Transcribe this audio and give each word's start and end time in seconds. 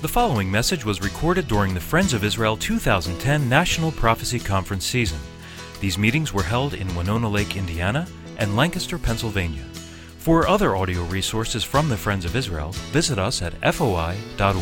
The 0.00 0.06
following 0.06 0.48
message 0.48 0.84
was 0.84 1.02
recorded 1.02 1.48
during 1.48 1.74
the 1.74 1.80
Friends 1.80 2.12
of 2.12 2.22
Israel 2.22 2.56
2010 2.56 3.48
National 3.48 3.90
Prophecy 3.90 4.38
Conference 4.38 4.86
season. 4.86 5.18
These 5.80 5.98
meetings 5.98 6.32
were 6.32 6.44
held 6.44 6.74
in 6.74 6.94
Winona 6.94 7.28
Lake, 7.28 7.56
Indiana, 7.56 8.06
and 8.36 8.54
Lancaster, 8.54 8.96
Pennsylvania. 8.96 9.64
For 10.18 10.46
other 10.46 10.76
audio 10.76 11.02
resources 11.06 11.64
from 11.64 11.88
the 11.88 11.96
Friends 11.96 12.24
of 12.24 12.36
Israel, 12.36 12.70
visit 12.92 13.18
us 13.18 13.42
at 13.42 13.54
foi.org. 13.74 14.54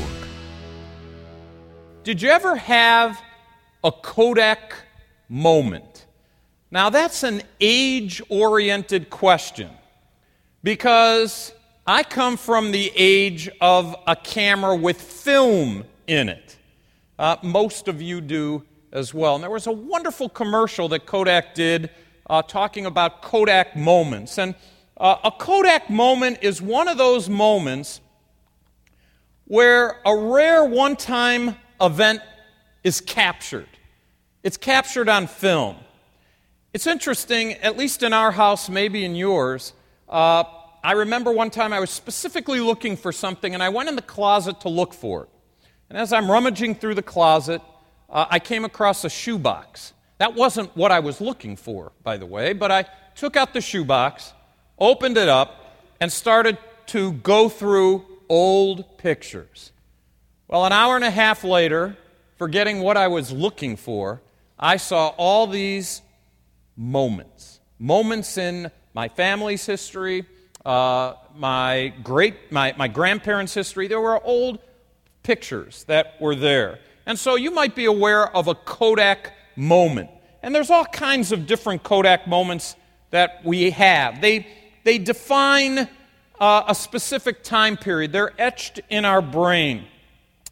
Did 2.02 2.22
you 2.22 2.30
ever 2.30 2.56
have 2.56 3.20
a 3.84 3.92
Kodak 3.92 4.72
moment? 5.28 6.06
Now, 6.70 6.88
that's 6.88 7.24
an 7.24 7.42
age 7.60 8.22
oriented 8.30 9.10
question 9.10 9.68
because 10.62 11.52
I 11.88 12.02
come 12.02 12.36
from 12.36 12.72
the 12.72 12.90
age 12.96 13.48
of 13.60 13.94
a 14.08 14.16
camera 14.16 14.74
with 14.74 15.00
film 15.00 15.84
in 16.08 16.28
it. 16.28 16.56
Uh, 17.16 17.36
most 17.44 17.86
of 17.86 18.02
you 18.02 18.20
do 18.20 18.64
as 18.90 19.14
well. 19.14 19.36
And 19.36 19.44
there 19.44 19.52
was 19.52 19.68
a 19.68 19.72
wonderful 19.72 20.28
commercial 20.28 20.88
that 20.88 21.06
Kodak 21.06 21.54
did 21.54 21.90
uh, 22.28 22.42
talking 22.42 22.86
about 22.86 23.22
Kodak 23.22 23.76
moments. 23.76 24.36
And 24.36 24.56
uh, 24.96 25.18
a 25.22 25.30
Kodak 25.30 25.88
moment 25.88 26.38
is 26.42 26.60
one 26.60 26.88
of 26.88 26.98
those 26.98 27.28
moments 27.28 28.00
where 29.44 30.00
a 30.04 30.16
rare 30.16 30.64
one 30.64 30.96
time 30.96 31.54
event 31.80 32.20
is 32.82 33.00
captured. 33.00 33.68
It's 34.42 34.56
captured 34.56 35.08
on 35.08 35.28
film. 35.28 35.76
It's 36.72 36.88
interesting, 36.88 37.52
at 37.52 37.76
least 37.76 38.02
in 38.02 38.12
our 38.12 38.32
house, 38.32 38.68
maybe 38.68 39.04
in 39.04 39.14
yours. 39.14 39.72
I 40.86 40.92
remember 40.92 41.32
one 41.32 41.50
time 41.50 41.72
I 41.72 41.80
was 41.80 41.90
specifically 41.90 42.60
looking 42.60 42.96
for 42.96 43.10
something, 43.10 43.54
and 43.54 43.60
I 43.60 43.70
went 43.70 43.88
in 43.88 43.96
the 43.96 44.02
closet 44.02 44.60
to 44.60 44.68
look 44.68 44.94
for 44.94 45.24
it. 45.24 45.28
And 45.90 45.98
as 45.98 46.12
I'm 46.12 46.30
rummaging 46.30 46.76
through 46.76 46.94
the 46.94 47.02
closet, 47.02 47.60
uh, 48.08 48.26
I 48.30 48.38
came 48.38 48.64
across 48.64 49.02
a 49.02 49.10
shoebox. 49.10 49.94
That 50.18 50.36
wasn't 50.36 50.76
what 50.76 50.92
I 50.92 51.00
was 51.00 51.20
looking 51.20 51.56
for, 51.56 51.90
by 52.04 52.18
the 52.18 52.24
way, 52.24 52.52
but 52.52 52.70
I 52.70 52.84
took 53.16 53.34
out 53.34 53.52
the 53.52 53.60
shoebox, 53.60 54.32
opened 54.78 55.16
it 55.16 55.28
up, 55.28 55.76
and 56.00 56.12
started 56.12 56.56
to 56.86 57.14
go 57.14 57.48
through 57.48 58.04
old 58.28 58.96
pictures. 58.96 59.72
Well, 60.46 60.66
an 60.66 60.72
hour 60.72 60.94
and 60.94 61.04
a 61.04 61.10
half 61.10 61.42
later, 61.42 61.96
forgetting 62.38 62.78
what 62.78 62.96
I 62.96 63.08
was 63.08 63.32
looking 63.32 63.76
for, 63.76 64.22
I 64.56 64.76
saw 64.76 65.08
all 65.16 65.48
these 65.48 66.00
moments. 66.76 67.58
Moments 67.76 68.38
in 68.38 68.70
my 68.94 69.08
family's 69.08 69.66
history, 69.66 70.26
uh, 70.66 71.14
my 71.36 71.94
great 72.02 72.50
my, 72.50 72.74
my 72.76 72.88
grandparents' 72.88 73.54
history. 73.54 73.86
There 73.86 74.00
were 74.00 74.22
old 74.22 74.58
pictures 75.22 75.84
that 75.84 76.20
were 76.20 76.34
there. 76.34 76.80
And 77.06 77.18
so 77.18 77.36
you 77.36 77.52
might 77.52 77.76
be 77.76 77.84
aware 77.84 78.28
of 78.36 78.48
a 78.48 78.54
Kodak 78.54 79.32
moment. 79.54 80.10
And 80.42 80.54
there's 80.54 80.70
all 80.70 80.84
kinds 80.84 81.30
of 81.30 81.46
different 81.46 81.84
Kodak 81.84 82.26
moments 82.26 82.74
that 83.10 83.44
we 83.44 83.70
have. 83.70 84.20
They, 84.20 84.48
they 84.82 84.98
define 84.98 85.88
uh, 86.40 86.64
a 86.66 86.74
specific 86.74 87.42
time 87.44 87.76
period, 87.76 88.12
they're 88.12 88.32
etched 88.38 88.80
in 88.90 89.04
our 89.04 89.22
brain. 89.22 89.84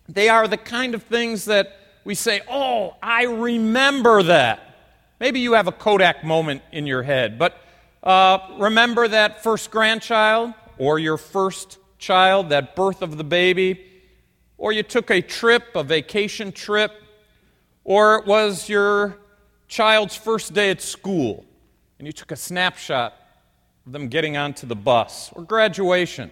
They 0.08 0.28
are 0.28 0.46
the 0.46 0.56
kind 0.56 0.94
of 0.94 1.02
things 1.02 1.46
that 1.46 1.76
we 2.04 2.14
say, 2.14 2.40
oh, 2.48 2.96
I 3.02 3.24
remember 3.24 4.22
that. 4.22 4.76
Maybe 5.18 5.40
you 5.40 5.54
have 5.54 5.66
a 5.66 5.72
Kodak 5.72 6.24
moment 6.24 6.62
in 6.72 6.86
your 6.86 7.02
head, 7.02 7.38
but 7.38 7.56
uh, 8.04 8.38
remember 8.58 9.08
that 9.08 9.42
first 9.42 9.70
grandchild 9.70 10.52
or 10.78 10.98
your 10.98 11.16
first 11.16 11.78
child, 11.98 12.50
that 12.50 12.76
birth 12.76 13.02
of 13.02 13.16
the 13.16 13.24
baby, 13.24 13.84
or 14.58 14.72
you 14.72 14.82
took 14.82 15.10
a 15.10 15.20
trip, 15.20 15.64
a 15.74 15.82
vacation 15.82 16.52
trip, 16.52 16.92
or 17.82 18.16
it 18.16 18.26
was 18.26 18.68
your 18.68 19.18
child's 19.66 20.14
first 20.14 20.52
day 20.52 20.70
at 20.70 20.80
school 20.80 21.44
and 21.98 22.06
you 22.06 22.12
took 22.12 22.32
a 22.32 22.36
snapshot 22.36 23.14
of 23.86 23.92
them 23.92 24.08
getting 24.08 24.36
onto 24.36 24.66
the 24.66 24.76
bus, 24.76 25.30
or 25.34 25.42
graduation, 25.42 26.30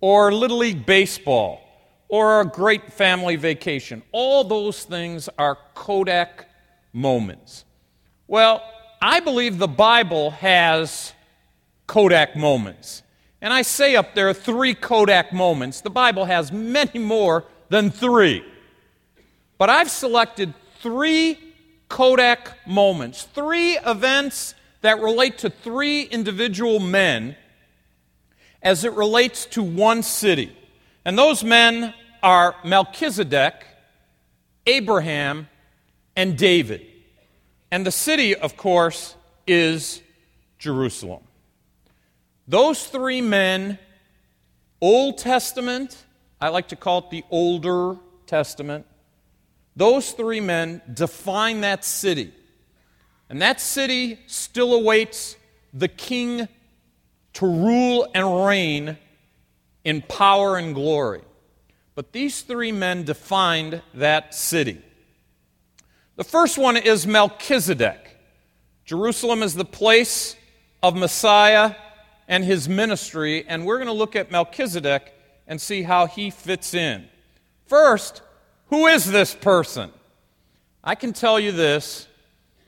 or 0.00 0.32
Little 0.32 0.58
League 0.58 0.84
Baseball, 0.84 1.60
or 2.08 2.42
a 2.42 2.44
great 2.44 2.92
family 2.92 3.36
vacation. 3.36 4.02
All 4.12 4.44
those 4.44 4.84
things 4.84 5.28
are 5.38 5.56
Kodak 5.74 6.48
moments. 6.92 7.64
Well, 8.26 8.62
I 9.00 9.20
believe 9.20 9.58
the 9.58 9.68
Bible 9.68 10.30
has 10.30 11.12
Kodak 11.86 12.36
moments. 12.36 13.02
And 13.40 13.52
I 13.52 13.62
say 13.62 13.96
up 13.96 14.14
there 14.14 14.32
three 14.32 14.74
Kodak 14.74 15.32
moments. 15.32 15.80
The 15.80 15.90
Bible 15.90 16.24
has 16.24 16.50
many 16.50 16.98
more 16.98 17.44
than 17.68 17.90
three. 17.90 18.44
But 19.58 19.70
I've 19.70 19.90
selected 19.90 20.54
three 20.80 21.38
Kodak 21.88 22.66
moments, 22.66 23.22
three 23.22 23.78
events 23.78 24.54
that 24.80 25.00
relate 25.00 25.38
to 25.38 25.50
three 25.50 26.02
individual 26.02 26.80
men 26.80 27.36
as 28.62 28.84
it 28.84 28.92
relates 28.94 29.46
to 29.46 29.62
one 29.62 30.02
city. 30.02 30.56
And 31.04 31.16
those 31.16 31.44
men 31.44 31.94
are 32.22 32.56
Melchizedek, 32.64 33.64
Abraham, 34.66 35.48
and 36.16 36.36
David. 36.36 36.86
And 37.70 37.84
the 37.84 37.90
city, 37.90 38.34
of 38.34 38.56
course, 38.56 39.16
is 39.46 40.02
Jerusalem. 40.58 41.22
Those 42.48 42.86
three 42.86 43.20
men, 43.20 43.78
Old 44.80 45.18
Testament, 45.18 46.04
I 46.40 46.48
like 46.48 46.68
to 46.68 46.76
call 46.76 46.98
it 46.98 47.10
the 47.10 47.24
Older 47.30 47.96
Testament, 48.26 48.86
those 49.74 50.12
three 50.12 50.40
men 50.40 50.80
define 50.92 51.60
that 51.62 51.84
city. 51.84 52.32
And 53.28 53.42
that 53.42 53.60
city 53.60 54.20
still 54.26 54.72
awaits 54.72 55.36
the 55.74 55.88
king 55.88 56.48
to 57.34 57.46
rule 57.46 58.08
and 58.14 58.46
reign 58.46 58.96
in 59.84 60.02
power 60.02 60.56
and 60.56 60.74
glory. 60.74 61.22
But 61.94 62.12
these 62.12 62.42
three 62.42 62.72
men 62.72 63.04
defined 63.04 63.82
that 63.94 64.34
city. 64.34 64.82
The 66.16 66.24
first 66.24 66.56
one 66.56 66.78
is 66.78 67.06
Melchizedek. 67.06 68.16
Jerusalem 68.86 69.42
is 69.42 69.54
the 69.54 69.66
place 69.66 70.34
of 70.82 70.96
Messiah 70.96 71.74
and 72.26 72.42
his 72.42 72.70
ministry, 72.70 73.44
and 73.46 73.66
we're 73.66 73.76
going 73.76 73.86
to 73.88 73.92
look 73.92 74.16
at 74.16 74.30
Melchizedek 74.30 75.12
and 75.46 75.60
see 75.60 75.82
how 75.82 76.06
he 76.06 76.30
fits 76.30 76.72
in. 76.72 77.06
First, 77.66 78.22
who 78.68 78.86
is 78.86 79.10
this 79.10 79.34
person? 79.34 79.90
I 80.82 80.94
can 80.94 81.12
tell 81.12 81.38
you 81.38 81.52
this 81.52 82.08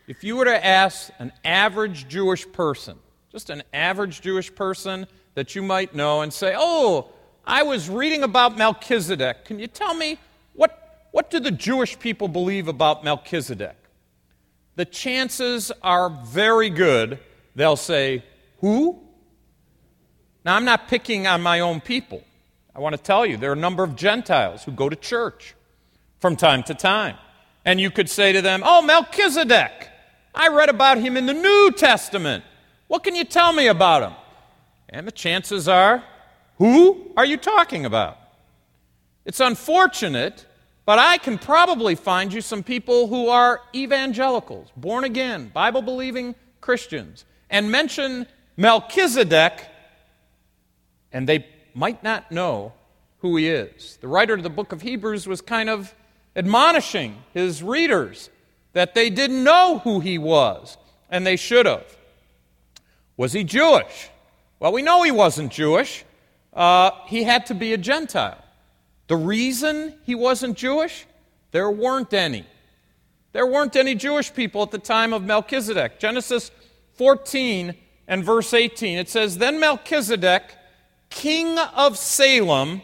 if 0.07 0.23
you 0.23 0.37
were 0.37 0.45
to 0.45 0.67
ask 0.67 1.11
an 1.19 1.33
average 1.43 2.07
Jewish 2.07 2.51
person, 2.53 2.99
just 3.33 3.49
an 3.49 3.63
average 3.73 4.21
Jewish 4.21 4.55
person 4.55 5.07
that 5.35 5.55
you 5.55 5.63
might 5.63 5.95
know, 5.95 6.21
and 6.21 6.33
say, 6.33 6.55
Oh, 6.57 7.09
I 7.47 7.63
was 7.63 7.89
reading 7.89 8.25
about 8.25 8.59
Melchizedek. 8.59 9.47
Can 9.47 9.59
you 9.59 9.69
tell 9.69 9.95
me 9.95 10.19
what 11.11 11.31
do 11.31 11.41
the 11.41 11.51
Jewish 11.51 11.99
people 11.99 12.29
believe 12.29 12.69
about 12.69 13.05
Melchizedek? 13.05 13.77
The 14.77 14.85
chances 14.85 15.73
are 15.83 16.09
very 16.11 16.71
good 16.71 17.19
they'll 17.59 17.77
say, 17.77 18.25
Who? 18.61 18.99
Now, 20.45 20.57
I'm 20.57 20.65
not 20.65 20.89
picking 20.89 21.27
on 21.27 21.43
my 21.43 21.61
own 21.61 21.81
people. 21.81 22.23
I 22.75 22.81
want 22.81 22.97
to 22.97 23.03
tell 23.03 23.27
you, 23.27 23.37
there 23.37 23.51
are 23.51 23.55
a 23.55 23.57
number 23.57 23.83
of 23.83 23.97
Gentiles 23.97 24.65
who 24.65 24.73
go 24.73 24.89
to 24.89 24.97
church 24.97 25.55
from 26.21 26.37
time 26.37 26.63
to 26.65 26.75
time. 26.75 27.17
And 27.65 27.81
you 27.81 27.91
could 27.91 28.09
say 28.09 28.33
to 28.33 28.41
them, 28.41 28.63
Oh, 28.65 28.81
Melchizedek, 28.81 29.91
I 30.35 30.49
read 30.49 30.69
about 30.69 30.99
him 30.99 31.17
in 31.17 31.27
the 31.27 31.35
New 31.35 31.73
Testament. 31.77 32.45
What 32.87 33.05
can 33.05 33.15
you 33.15 33.25
tell 33.25 33.53
me 33.53 33.67
about 33.67 34.05
him? 34.05 34.13
And 34.89 35.07
the 35.07 35.13
chances 35.13 35.69
are, 35.69 36.05
Who 36.59 37.13
are 37.17 37.27
you 37.27 37.37
talking 37.37 37.85
about? 37.85 38.17
It's 39.25 39.41
unfortunate 39.41 40.47
but 40.89 40.99
I 40.99 41.19
can 41.19 41.37
probably 41.37 41.95
find 41.97 42.33
you 42.33 42.41
some 42.41 42.63
people 42.63 43.09
who 43.09 43.29
are 43.29 43.61
evangelicals, 43.75 44.73
born 44.75 45.05
again, 45.05 45.51
Bible 45.53 45.83
believing 45.83 46.35
Christians, 46.63 47.27
and 47.51 47.71
mention 47.71 48.27
Melchizedek, 48.57 49.67
and 51.13 51.29
they 51.29 51.45
might 51.75 52.03
not 52.03 52.33
know 52.33 52.73
who 53.19 53.37
he 53.37 53.51
is. 53.51 53.99
The 54.01 54.09
writer 54.09 54.33
of 54.33 54.43
the 54.43 54.49
book 54.49 54.73
of 54.73 54.81
Hebrews 54.81 55.27
was 55.27 55.43
kind 55.43 55.69
of 55.69 55.95
admonishing 56.35 57.23
his 57.35 57.63
readers 57.63 58.31
that 58.73 58.95
they 58.95 59.11
didn't 59.11 59.45
know 59.45 59.81
who 59.81 60.01
he 60.01 60.17
was, 60.17 60.79
and 61.11 61.27
they 61.27 61.37
should 61.37 61.67
have. 61.67 61.99
Was 63.19 63.35
he 63.35 63.45
Jewish? 63.45 64.09
Well, 64.59 64.73
we 64.73 64.81
know 64.81 65.03
he 65.03 65.11
wasn't 65.11 65.53
Jewish. 65.53 66.07
Uh, 66.55 66.93
he 67.09 67.25
had 67.25 67.45
to 67.45 67.55
be 67.55 67.75
a 67.75 67.77
Gentile. 67.77 68.43
The 69.09 69.17
reason 69.17 69.95
he 70.05 70.15
wasn't 70.15 70.57
Jewish? 70.57 71.07
There 71.51 71.71
weren't 71.71 72.13
any. 72.13 72.45
There 73.33 73.47
weren't 73.47 73.75
any 73.75 73.95
Jewish 73.95 74.33
people 74.33 74.63
at 74.63 74.71
the 74.71 74.79
time 74.79 75.13
of 75.13 75.25
Melchizedek. 75.25 75.99
Genesis 75.99 76.51
14 76.95 77.75
and 78.07 78.25
verse 78.25 78.53
18, 78.55 78.99
it 78.99 79.09
says, 79.09 79.39
Then 79.39 79.61
Melchizedek, 79.61 80.43
king 81.11 81.59
of 81.59 81.97
Salem, 81.97 82.83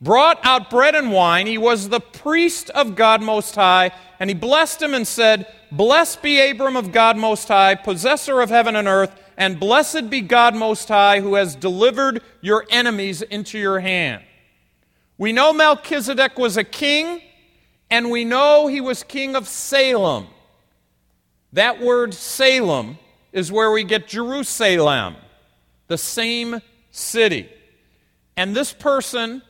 brought 0.00 0.38
out 0.44 0.70
bread 0.70 0.94
and 0.94 1.10
wine. 1.10 1.46
He 1.46 1.58
was 1.58 1.88
the 1.88 2.00
priest 2.00 2.70
of 2.70 2.94
God 2.94 3.22
Most 3.22 3.54
High, 3.54 3.90
and 4.20 4.30
he 4.30 4.34
blessed 4.34 4.82
him 4.82 4.94
and 4.94 5.06
said, 5.06 5.46
Blessed 5.72 6.22
be 6.22 6.50
Abram 6.50 6.76
of 6.76 6.92
God 6.92 7.16
Most 7.16 7.48
High, 7.48 7.74
possessor 7.74 8.40
of 8.40 8.50
heaven 8.50 8.76
and 8.76 8.86
earth, 8.86 9.18
and 9.36 9.58
blessed 9.58 10.10
be 10.10 10.20
God 10.20 10.54
Most 10.54 10.88
High, 10.88 11.20
who 11.20 11.34
has 11.34 11.56
delivered 11.56 12.22
your 12.40 12.64
enemies 12.70 13.22
into 13.22 13.58
your 13.58 13.80
hand. 13.80 14.22
We 15.16 15.32
know 15.32 15.52
Melchizedek 15.52 16.38
was 16.38 16.56
a 16.56 16.64
king, 16.64 17.20
and 17.90 18.10
we 18.10 18.24
know 18.24 18.66
he 18.66 18.80
was 18.80 19.02
king 19.02 19.36
of 19.36 19.46
Salem. 19.46 20.26
That 21.52 21.80
word 21.80 22.14
Salem 22.14 22.98
is 23.32 23.52
where 23.52 23.70
we 23.70 23.84
get 23.84 24.08
Jerusalem, 24.08 25.16
the 25.86 25.98
same 25.98 26.60
city. 26.90 27.48
And 28.36 28.56
this 28.56 28.72
person, 28.72 29.42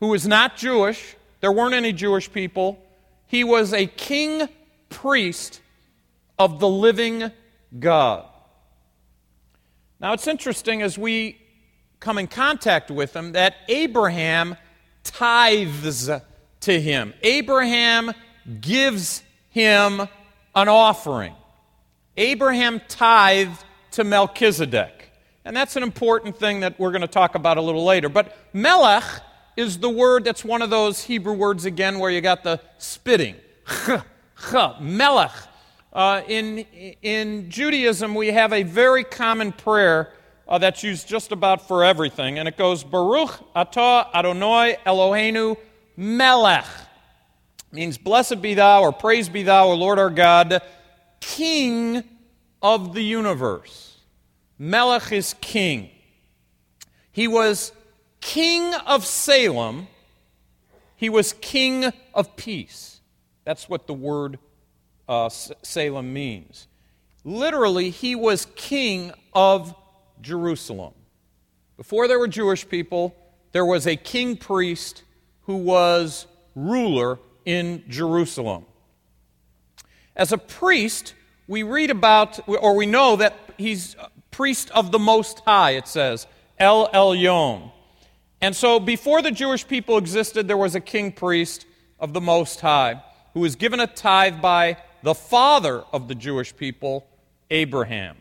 who 0.00 0.08
was 0.08 0.26
not 0.26 0.56
Jewish, 0.56 1.16
there 1.40 1.52
weren't 1.52 1.74
any 1.74 1.92
Jewish 1.92 2.30
people, 2.30 2.78
he 3.26 3.44
was 3.44 3.72
a 3.72 3.86
king 3.86 4.48
priest 4.90 5.60
of 6.38 6.60
the 6.60 6.68
living 6.68 7.30
God. 7.78 8.26
Now, 10.00 10.12
it's 10.12 10.26
interesting 10.26 10.82
as 10.82 10.96
we 10.96 11.38
come 12.00 12.18
in 12.18 12.26
contact 12.26 12.90
with 12.90 13.16
him 13.16 13.32
that 13.32 13.56
Abraham 13.68 14.56
tithes 15.04 16.10
to 16.60 16.80
him. 16.80 17.14
Abraham 17.22 18.12
gives 18.60 19.22
him 19.50 20.00
an 20.54 20.68
offering. 20.68 21.34
Abraham 22.16 22.80
tithed 22.88 23.64
to 23.92 24.04
Melchizedek. 24.04 25.10
And 25.44 25.56
that's 25.56 25.76
an 25.76 25.82
important 25.82 26.36
thing 26.36 26.60
that 26.60 26.78
we're 26.78 26.90
going 26.90 27.02
to 27.02 27.06
talk 27.06 27.34
about 27.34 27.56
a 27.56 27.62
little 27.62 27.84
later. 27.84 28.08
But 28.08 28.36
Melech 28.52 29.04
is 29.56 29.78
the 29.78 29.88
word 29.88 30.24
that's 30.24 30.44
one 30.44 30.62
of 30.62 30.70
those 30.70 31.04
Hebrew 31.04 31.32
words 31.32 31.64
again 31.64 31.98
where 31.98 32.10
you 32.10 32.20
got 32.20 32.44
the 32.44 32.60
spitting. 32.78 33.34
Melech. 34.80 35.32
Uh, 35.92 36.22
in, 36.28 36.58
in 37.02 37.50
Judaism, 37.50 38.14
we 38.14 38.28
have 38.28 38.52
a 38.52 38.62
very 38.62 39.04
common 39.04 39.52
prayer 39.52 40.12
uh, 40.48 40.58
that's 40.58 40.82
used 40.82 41.06
just 41.06 41.30
about 41.30 41.68
for 41.68 41.84
everything, 41.84 42.38
and 42.38 42.48
it 42.48 42.56
goes 42.56 42.82
Baruch 42.82 43.38
atah 43.54 44.12
Adonai 44.14 44.78
Eloheinu 44.86 45.56
Melech. 45.96 46.64
means 47.70 47.98
blessed 47.98 48.40
be 48.40 48.54
thou, 48.54 48.82
or 48.82 48.92
praise 48.92 49.28
be 49.28 49.42
thou, 49.42 49.68
O 49.68 49.74
Lord 49.74 49.98
our 49.98 50.10
God, 50.10 50.62
King 51.20 52.02
of 52.62 52.94
the 52.94 53.02
universe. 53.02 53.98
Melech 54.58 55.12
is 55.12 55.34
king. 55.40 55.90
He 57.12 57.28
was 57.28 57.72
king 58.20 58.74
of 58.86 59.04
Salem. 59.04 59.86
He 60.96 61.08
was 61.08 61.32
king 61.34 61.92
of 62.14 62.36
peace. 62.36 63.00
That's 63.44 63.68
what 63.68 63.86
the 63.86 63.94
word 63.94 64.38
uh, 65.08 65.28
Salem 65.28 66.12
means. 66.12 66.66
Literally, 67.24 67.90
he 67.90 68.14
was 68.14 68.46
king 68.56 69.12
of 69.32 69.74
Jerusalem. 70.22 70.94
Before 71.76 72.08
there 72.08 72.18
were 72.18 72.28
Jewish 72.28 72.68
people, 72.68 73.14
there 73.52 73.64
was 73.64 73.86
a 73.86 73.96
king 73.96 74.36
priest 74.36 75.02
who 75.42 75.56
was 75.56 76.26
ruler 76.54 77.18
in 77.44 77.84
Jerusalem. 77.88 78.66
As 80.14 80.32
a 80.32 80.38
priest, 80.38 81.14
we 81.46 81.62
read 81.62 81.90
about, 81.90 82.40
or 82.48 82.74
we 82.74 82.86
know 82.86 83.16
that 83.16 83.34
he's 83.56 83.96
priest 84.30 84.70
of 84.72 84.92
the 84.92 84.98
Most 84.98 85.40
High, 85.40 85.72
it 85.72 85.88
says, 85.88 86.26
El 86.58 86.88
Elyon. 86.88 87.72
And 88.40 88.54
so 88.54 88.78
before 88.78 89.22
the 89.22 89.30
Jewish 89.30 89.66
people 89.66 89.98
existed, 89.98 90.46
there 90.46 90.56
was 90.56 90.74
a 90.74 90.80
king 90.80 91.12
priest 91.12 91.66
of 91.98 92.12
the 92.12 92.20
Most 92.20 92.60
High 92.60 93.02
who 93.34 93.40
was 93.40 93.56
given 93.56 93.80
a 93.80 93.86
tithe 93.86 94.40
by 94.40 94.76
the 95.02 95.14
father 95.14 95.82
of 95.92 96.08
the 96.08 96.14
Jewish 96.14 96.54
people, 96.56 97.06
Abraham. 97.50 98.16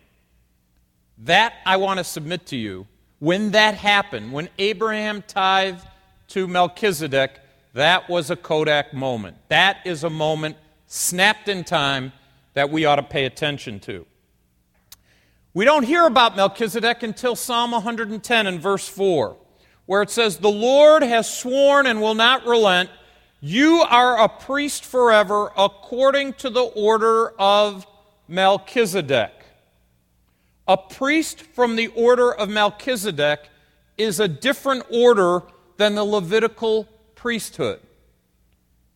That 1.20 1.54
I 1.66 1.78
want 1.78 1.98
to 2.00 2.04
submit 2.04 2.46
to 2.48 2.58
you. 2.58 2.88
When 3.20 3.52
that 3.52 3.76
happened, 3.76 4.32
when 4.32 4.50
Abraham 4.60 5.24
tithed 5.28 5.86
to 6.30 6.48
Melchizedek, 6.48 7.40
that 7.74 8.10
was 8.10 8.30
a 8.30 8.36
Kodak 8.36 8.94
moment. 8.94 9.38
That 9.50 9.78
is 9.86 10.04
a 10.04 10.10
moment 10.10 10.58
snapped 10.88 11.48
in 11.48 11.64
time 11.64 12.12
that 12.54 12.70
we 12.70 12.86
ought 12.86 12.96
to 12.96 13.04
pay 13.04 13.26
attention 13.26 13.80
to. 13.82 14.06
We 15.54 15.66
don't 15.66 15.84
hear 15.84 16.06
about 16.06 16.36
Melchizedek 16.36 17.02
until 17.04 17.36
Psalm 17.36 17.72
110 17.72 18.48
and 18.48 18.60
verse 18.60 18.88
4, 18.88 19.36
where 19.86 20.02
it 20.02 20.10
says, 20.10 20.38
The 20.38 20.50
Lord 20.50 21.02
has 21.02 21.32
sworn 21.32 21.88
and 21.88 22.02
will 22.02 22.14
not 22.16 22.46
relent. 22.46 22.90
You 23.42 23.84
are 23.90 24.20
a 24.24 24.30
priest 24.30 24.86
forever 24.86 25.52
according 25.58 26.34
to 26.34 26.50
the 26.50 26.62
order 26.62 27.30
of 27.40 27.88
Melchizedek. 28.28 29.37
A 30.68 30.78
priest 30.78 31.42
from 31.42 31.76
the 31.76 31.88
order 31.88 32.34
of 32.34 32.50
Melchizedek 32.50 33.50
is 33.98 34.20
a 34.20 34.28
different 34.28 34.84
order 34.92 35.44
than 35.78 35.96
the 35.96 36.04
Levitical 36.04 36.88
priesthood. 37.16 37.80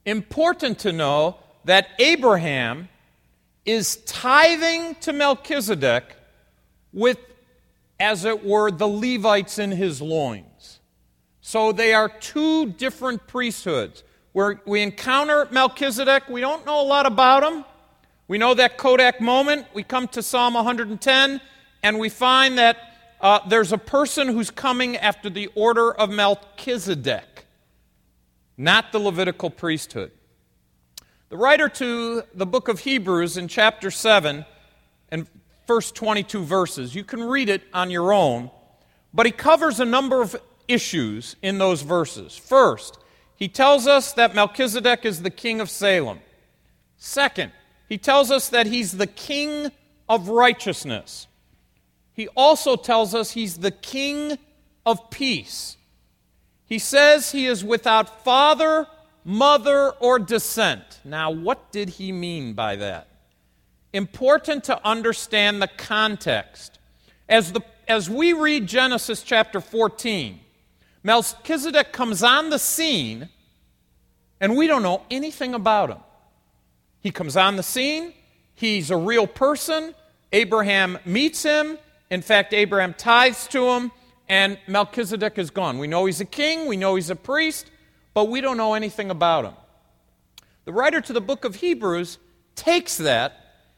Important 0.06 0.80
to 0.80 0.92
know 0.92 1.38
that 1.66 1.88
Abraham 2.00 2.90
is 3.66 3.98
tithing 4.06 4.96
to 4.96 5.14
Melchizedek 5.14 6.16
with, 6.92 7.18
as 8.00 8.26
it 8.26 8.44
were, 8.44 8.72
the 8.72 8.88
Levites 8.88 9.60
in 9.60 9.72
his 9.72 10.02
loins. 10.02 10.80
So 11.42 11.72
they 11.72 11.94
are 11.94 12.10
two 12.10 12.68
different 12.68 13.28
priesthoods. 13.28 14.04
Where 14.34 14.62
we 14.66 14.82
encounter 14.82 15.48
Melchizedek, 15.52 16.30
we 16.30 16.42
don't 16.42 16.66
know 16.66 16.82
a 16.82 16.84
lot 16.84 17.06
about 17.06 17.44
him. 17.44 17.66
We 18.28 18.38
know 18.38 18.54
that 18.54 18.78
Kodak 18.78 19.20
moment. 19.20 19.68
We 19.74 19.84
come 19.84 20.08
to 20.10 20.24
Psalm 20.24 20.54
110, 20.54 21.42
and 21.84 22.00
we 22.00 22.10
find 22.10 22.58
that 22.58 22.78
uh, 23.20 23.40
there's 23.48 23.72
a 23.72 23.78
person 23.78 24.28
who's 24.28 24.50
coming 24.50 24.98
after 24.98 25.30
the 25.30 25.50
order 25.56 25.94
of 25.94 26.10
Melchizedek, 26.10 27.46
not 28.58 28.92
the 28.92 29.00
Levitical 29.00 29.50
priesthood. 29.50 30.12
The 31.30 31.38
writer 31.38 31.70
to 31.70 32.24
the 32.34 32.46
book 32.46 32.68
of 32.68 32.80
Hebrews 32.80 33.38
in 33.38 33.48
chapter 33.48 33.92
7 33.92 34.44
and 35.10 35.28
first 35.66 35.96
22 35.96 36.44
verses, 36.44 36.96
you 36.96 37.04
can 37.04 37.24
read 37.24 37.48
it 37.48 37.62
on 37.74 37.92
your 37.92 38.12
own, 38.12 38.52
but 39.14 39.26
he 39.26 39.32
covers 39.32 39.80
a 39.80 39.86
number 39.86 40.22
of 40.22 40.36
issues 40.68 41.36
in 41.42 41.58
those 41.58 41.84
verses. 41.84 42.36
First, 42.36 42.98
he 43.36 43.48
tells 43.48 43.88
us 43.88 44.14
that 44.14 44.36
Melchizedek 44.36 45.06
is 45.06 45.22
the 45.22 45.30
king 45.30 45.62
of 45.62 45.70
Salem. 45.70 46.20
Second, 46.98 47.52
he 47.88 47.98
tells 47.98 48.32
us 48.32 48.50
that 48.50 48.68
he's 48.68 48.94
the 48.94 49.08
king 49.08 49.72
of 50.08 50.30
righteousness. 50.30 51.28
He 52.22 52.28
also 52.36 52.76
tells 52.76 53.16
us 53.16 53.32
he's 53.32 53.58
the 53.58 53.72
king 53.72 54.38
of 54.86 55.10
peace. 55.10 55.76
He 56.66 56.78
says 56.78 57.32
he 57.32 57.48
is 57.48 57.64
without 57.64 58.24
father 58.24 58.86
mother, 59.24 59.92
or 60.00 60.20
descent. 60.20 61.00
Now, 61.04 61.32
what 61.32 61.72
did 61.72 61.90
he 61.90 62.12
mean 62.12 62.54
by 62.54 62.76
that? 62.78 63.08
Important 63.94 64.64
to 64.66 64.88
understand 64.88 65.62
the 65.62 65.68
context. 65.68 66.80
As, 67.28 67.52
the, 67.52 67.62
as 67.88 68.10
we 68.10 68.34
read 68.34 68.68
Genesis 68.68 69.22
chapter 69.22 69.62
14, 69.62 70.40
Melchizedek 71.04 71.92
comes 71.92 72.24
on 72.24 72.50
the 72.50 72.60
scene, 72.60 73.30
and 74.40 74.56
we 74.56 74.68
don't 74.68 74.84
know 74.84 75.04
anything 75.12 75.54
about 75.54 75.90
him. 75.90 76.00
He 77.02 77.12
comes 77.12 77.36
on 77.36 77.56
the 77.56 77.64
scene, 77.64 78.14
he's 78.54 78.92
a 78.92 78.98
real 78.98 79.28
person. 79.28 79.94
Abraham 80.34 80.98
meets 81.04 81.44
him. 81.44 81.78
In 82.12 82.22
fact, 82.22 82.54
Abraham 82.54 82.94
tithes 82.94 83.48
to 83.48 83.70
him, 83.70 83.92
and 84.28 84.60
Melchizedek 84.68 85.40
is 85.40 85.50
gone. 85.50 85.80
We 85.80 85.88
know 85.88 86.06
he's 86.06 86.22
a 86.22 86.26
king, 86.26 86.68
we 86.68 86.76
know 86.78 86.96
he's 86.96 87.10
a 87.10 87.16
priest, 87.16 87.72
but 88.14 88.26
we 88.26 88.42
don't 88.42 88.58
know 88.58 88.74
anything 88.74 89.10
about 89.10 89.46
him. 89.46 89.54
The 90.66 90.74
writer 90.74 91.00
to 91.02 91.14
the 91.14 91.22
book 91.22 91.46
of 91.46 91.56
Hebrews 91.56 92.20
takes 92.56 92.98
that 92.98 93.34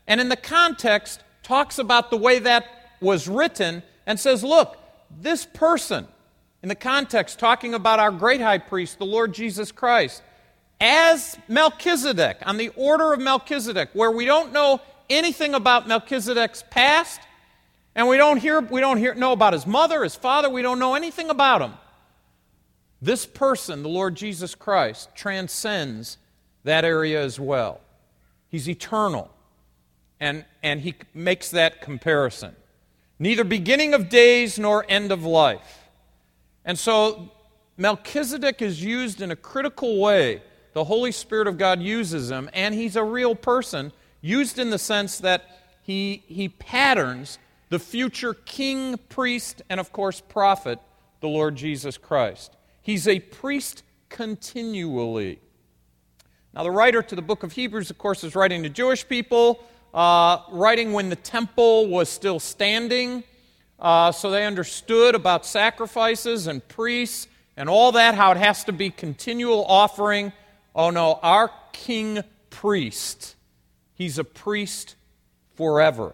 and, 0.08 0.20
in 0.20 0.30
the 0.30 0.36
context, 0.36 1.24
talks 1.44 1.78
about 1.78 2.10
the 2.10 2.18
way 2.18 2.40
that 2.40 2.66
was 3.00 3.28
written 3.28 3.84
and 4.08 4.20
says, 4.20 4.44
look, 4.44 4.78
this 5.22 5.46
person, 5.46 6.08
in 6.64 6.70
the 6.70 6.76
context, 6.76 7.38
talking 7.38 7.76
about 7.76 8.00
our 8.00 8.12
great 8.12 8.42
high 8.42 8.58
priest, 8.58 8.98
the 8.98 9.06
Lord 9.06 9.34
Jesus 9.34 9.72
Christ, 9.72 10.24
as 10.82 11.38
Melchizedek, 11.48 12.38
on 12.46 12.58
the 12.58 12.70
order 12.70 13.14
of 13.14 13.20
Melchizedek, 13.20 13.90
where 13.94 14.12
we 14.12 14.26
don't 14.26 14.52
know 14.52 14.82
anything 15.10 15.54
about 15.54 15.88
Melchizedek's 15.88 16.64
past, 16.72 17.22
and 17.96 18.08
we 18.08 18.18
don't 18.18 18.38
hear, 18.38 18.60
we 18.62 18.82
don't 18.82 18.98
hear, 18.98 19.14
know 19.14 19.32
about 19.32 19.54
his 19.54 19.68
mother, 19.68 20.04
his 20.04 20.16
father, 20.16 20.50
we 20.50 20.62
don't 20.62 20.80
know 20.80 20.96
anything 20.96 21.30
about 21.30 21.62
him. 21.62 21.74
This 23.02 23.26
person, 23.26 23.84
the 23.84 23.90
Lord 23.90 24.16
Jesus 24.16 24.56
Christ, 24.56 25.10
transcends 25.14 26.18
that 26.64 26.86
area 26.86 27.22
as 27.22 27.40
well. 27.40 27.82
He's 28.48 28.70
eternal. 28.70 29.30
And, 30.20 30.46
and 30.62 30.80
he 30.80 30.96
makes 31.14 31.50
that 31.50 31.82
comparison. 31.82 32.56
Neither 33.20 33.44
beginning 33.44 33.94
of 33.94 34.10
days 34.10 34.58
nor 34.58 34.86
end 34.88 35.12
of 35.12 35.26
life. 35.26 35.82
And 36.64 36.80
so 36.80 37.30
Melchizedek 37.78 38.62
is 38.62 38.84
used 38.84 39.22
in 39.22 39.32
a 39.32 39.36
critical 39.36 40.00
way. 40.00 40.42
The 40.74 40.86
Holy 40.86 41.12
Spirit 41.12 41.48
of 41.48 41.58
God 41.58 41.82
uses 41.82 42.32
him, 42.32 42.50
and 42.54 42.74
he's 42.74 42.96
a 42.96 43.04
real 43.04 43.36
person, 43.36 43.92
used 44.22 44.58
in 44.58 44.70
the 44.70 44.80
sense 44.80 45.18
that 45.20 45.44
he, 45.82 46.24
he 46.28 46.50
patterns 46.50 47.38
the 47.74 47.80
future 47.80 48.36
king, 48.36 49.00
priest, 49.10 49.64
and 49.68 49.80
of 49.80 49.92
course, 49.92 50.22
prophet, 50.22 50.78
the 51.22 51.28
Lord 51.28 51.56
Jesus 51.56 51.98
Christ. 51.98 52.56
He's 52.84 53.08
a 53.08 53.20
priest 53.20 53.82
continually. 54.10 55.40
Now, 56.54 56.62
the 56.62 56.70
writer 56.70 57.02
to 57.02 57.16
the 57.16 57.24
book 57.24 57.42
of 57.42 57.54
Hebrews, 57.54 57.90
of 57.90 57.98
course, 57.98 58.24
is 58.24 58.36
writing 58.36 58.62
to 58.62 58.70
Jewish 58.70 59.08
people, 59.08 59.64
uh, 59.92 60.38
writing 60.52 60.94
when 60.94 61.10
the 61.10 61.16
temple 61.16 61.88
was 61.88 62.10
still 62.10 62.40
standing. 62.40 63.24
Uh, 63.80 64.12
so 64.12 64.30
they 64.30 64.46
understood 64.46 65.16
about 65.16 65.44
sacrifices 65.44 66.46
and 66.46 66.66
priests 66.68 67.28
and 67.58 67.68
all 67.68 67.94
that, 67.94 68.14
how 68.14 68.34
it 68.34 68.38
has 68.38 68.64
to 68.66 68.72
be 68.72 68.92
continual 68.92 69.66
offering. 69.66 70.32
Oh 70.76 70.92
no, 70.92 71.18
our 71.24 71.50
king 71.72 72.22
priest, 72.52 73.36
he's 73.96 74.20
a 74.20 74.24
priest 74.24 74.96
forever. 75.56 76.14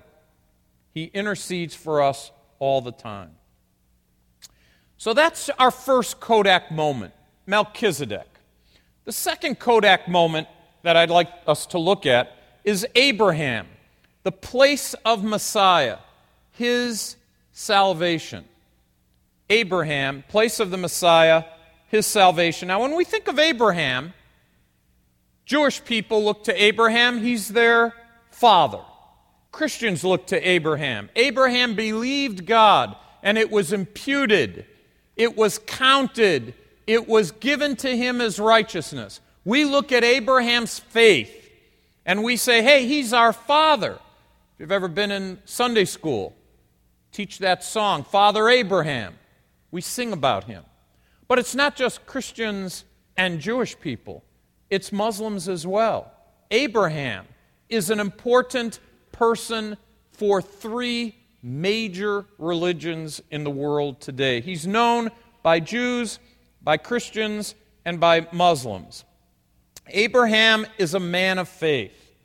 He 0.94 1.06
intercedes 1.06 1.76
for 1.76 2.02
us 2.02 2.32
all 2.60 2.82
the 2.82 2.92
time. 2.92 3.32
So 4.98 5.14
that's 5.14 5.50
our 5.52 5.72
first 5.72 6.20
Kodak 6.20 6.72
moment, 6.72 7.14
Melchizedek. 7.46 8.28
The 9.06 9.12
second 9.12 9.60
Kodak 9.60 10.08
moment 10.08 10.48
that 10.84 10.98
I'd 10.98 11.10
like 11.10 11.30
us 11.48 11.66
to 11.68 11.80
look 11.80 12.06
at 12.06 12.36
is 12.64 12.86
Abraham, 12.96 13.68
the 14.24 14.32
place 14.32 14.94
of 15.06 15.24
Messiah, 15.24 16.00
his 16.52 17.16
salvation. 17.54 18.46
Abraham, 19.50 20.24
place 20.28 20.60
of 20.60 20.70
the 20.70 20.78
Messiah, 20.78 21.44
his 21.88 22.06
salvation. 22.06 22.68
Now, 22.68 22.82
when 22.82 22.96
we 22.96 23.04
think 23.04 23.28
of 23.28 23.40
Abraham, 23.40 24.14
Jewish 25.46 25.84
people 25.84 26.24
look 26.24 26.44
to 26.44 26.64
Abraham, 26.64 27.20
he's 27.20 27.48
their 27.48 27.94
father. 28.30 28.82
Christians 29.52 30.04
look 30.04 30.28
to 30.28 30.48
Abraham. 30.48 31.10
Abraham 31.16 31.76
believed 31.76 32.46
God, 32.46 32.96
and 33.24 33.38
it 33.38 33.52
was 33.52 33.74
imputed, 33.74 34.66
it 35.16 35.36
was 35.36 35.60
counted, 35.60 36.54
it 36.88 37.08
was 37.08 37.32
given 37.32 37.76
to 37.78 37.96
him 37.96 38.22
as 38.22 38.40
righteousness. 38.40 39.22
We 39.46 39.66
look 39.66 39.92
at 39.92 40.04
Abraham's 40.04 40.80
faith 40.80 41.36
and 42.06 42.24
we 42.24 42.38
say, 42.38 42.64
hey, 42.64 42.88
he's 42.88 43.14
our 43.14 43.34
father. 43.34 43.94
If 43.94 44.60
you've 44.60 44.72
ever 44.72 44.88
been 44.88 45.12
in 45.12 45.40
Sunday 45.46 45.86
school, 45.86 46.36
teach 47.12 47.40
that 47.40 47.64
song, 47.64 48.04
Father 48.04 48.50
Abraham. 48.50 49.16
We 49.72 49.82
sing 49.82 50.14
about 50.14 50.46
him. 50.46 50.64
But 51.28 51.38
it's 51.38 51.54
not 51.54 51.76
just 51.76 52.06
Christians 52.08 52.86
and 53.16 53.40
Jewish 53.40 53.80
people, 53.80 54.24
it's 54.70 54.92
Muslims 54.92 55.48
as 55.48 55.68
well. 55.68 56.12
Abraham 56.50 57.28
is 57.70 57.92
an 57.92 58.00
important 58.00 58.80
person 59.20 59.76
for 60.14 60.42
three 60.42 61.14
major 61.44 62.26
religions 62.38 63.22
in 63.30 63.44
the 63.44 63.52
world 63.52 64.00
today. 64.00 64.40
He's 64.40 64.66
known 64.66 65.12
by 65.44 65.60
Jews, 65.60 66.20
by 66.62 66.78
Christians, 66.78 67.54
and 67.84 68.00
by 68.00 68.28
Muslims. 68.32 69.04
Abraham 69.88 70.66
is 70.78 70.94
a 70.94 71.02
man 71.02 71.38
of 71.38 71.50
faith. 71.50 72.16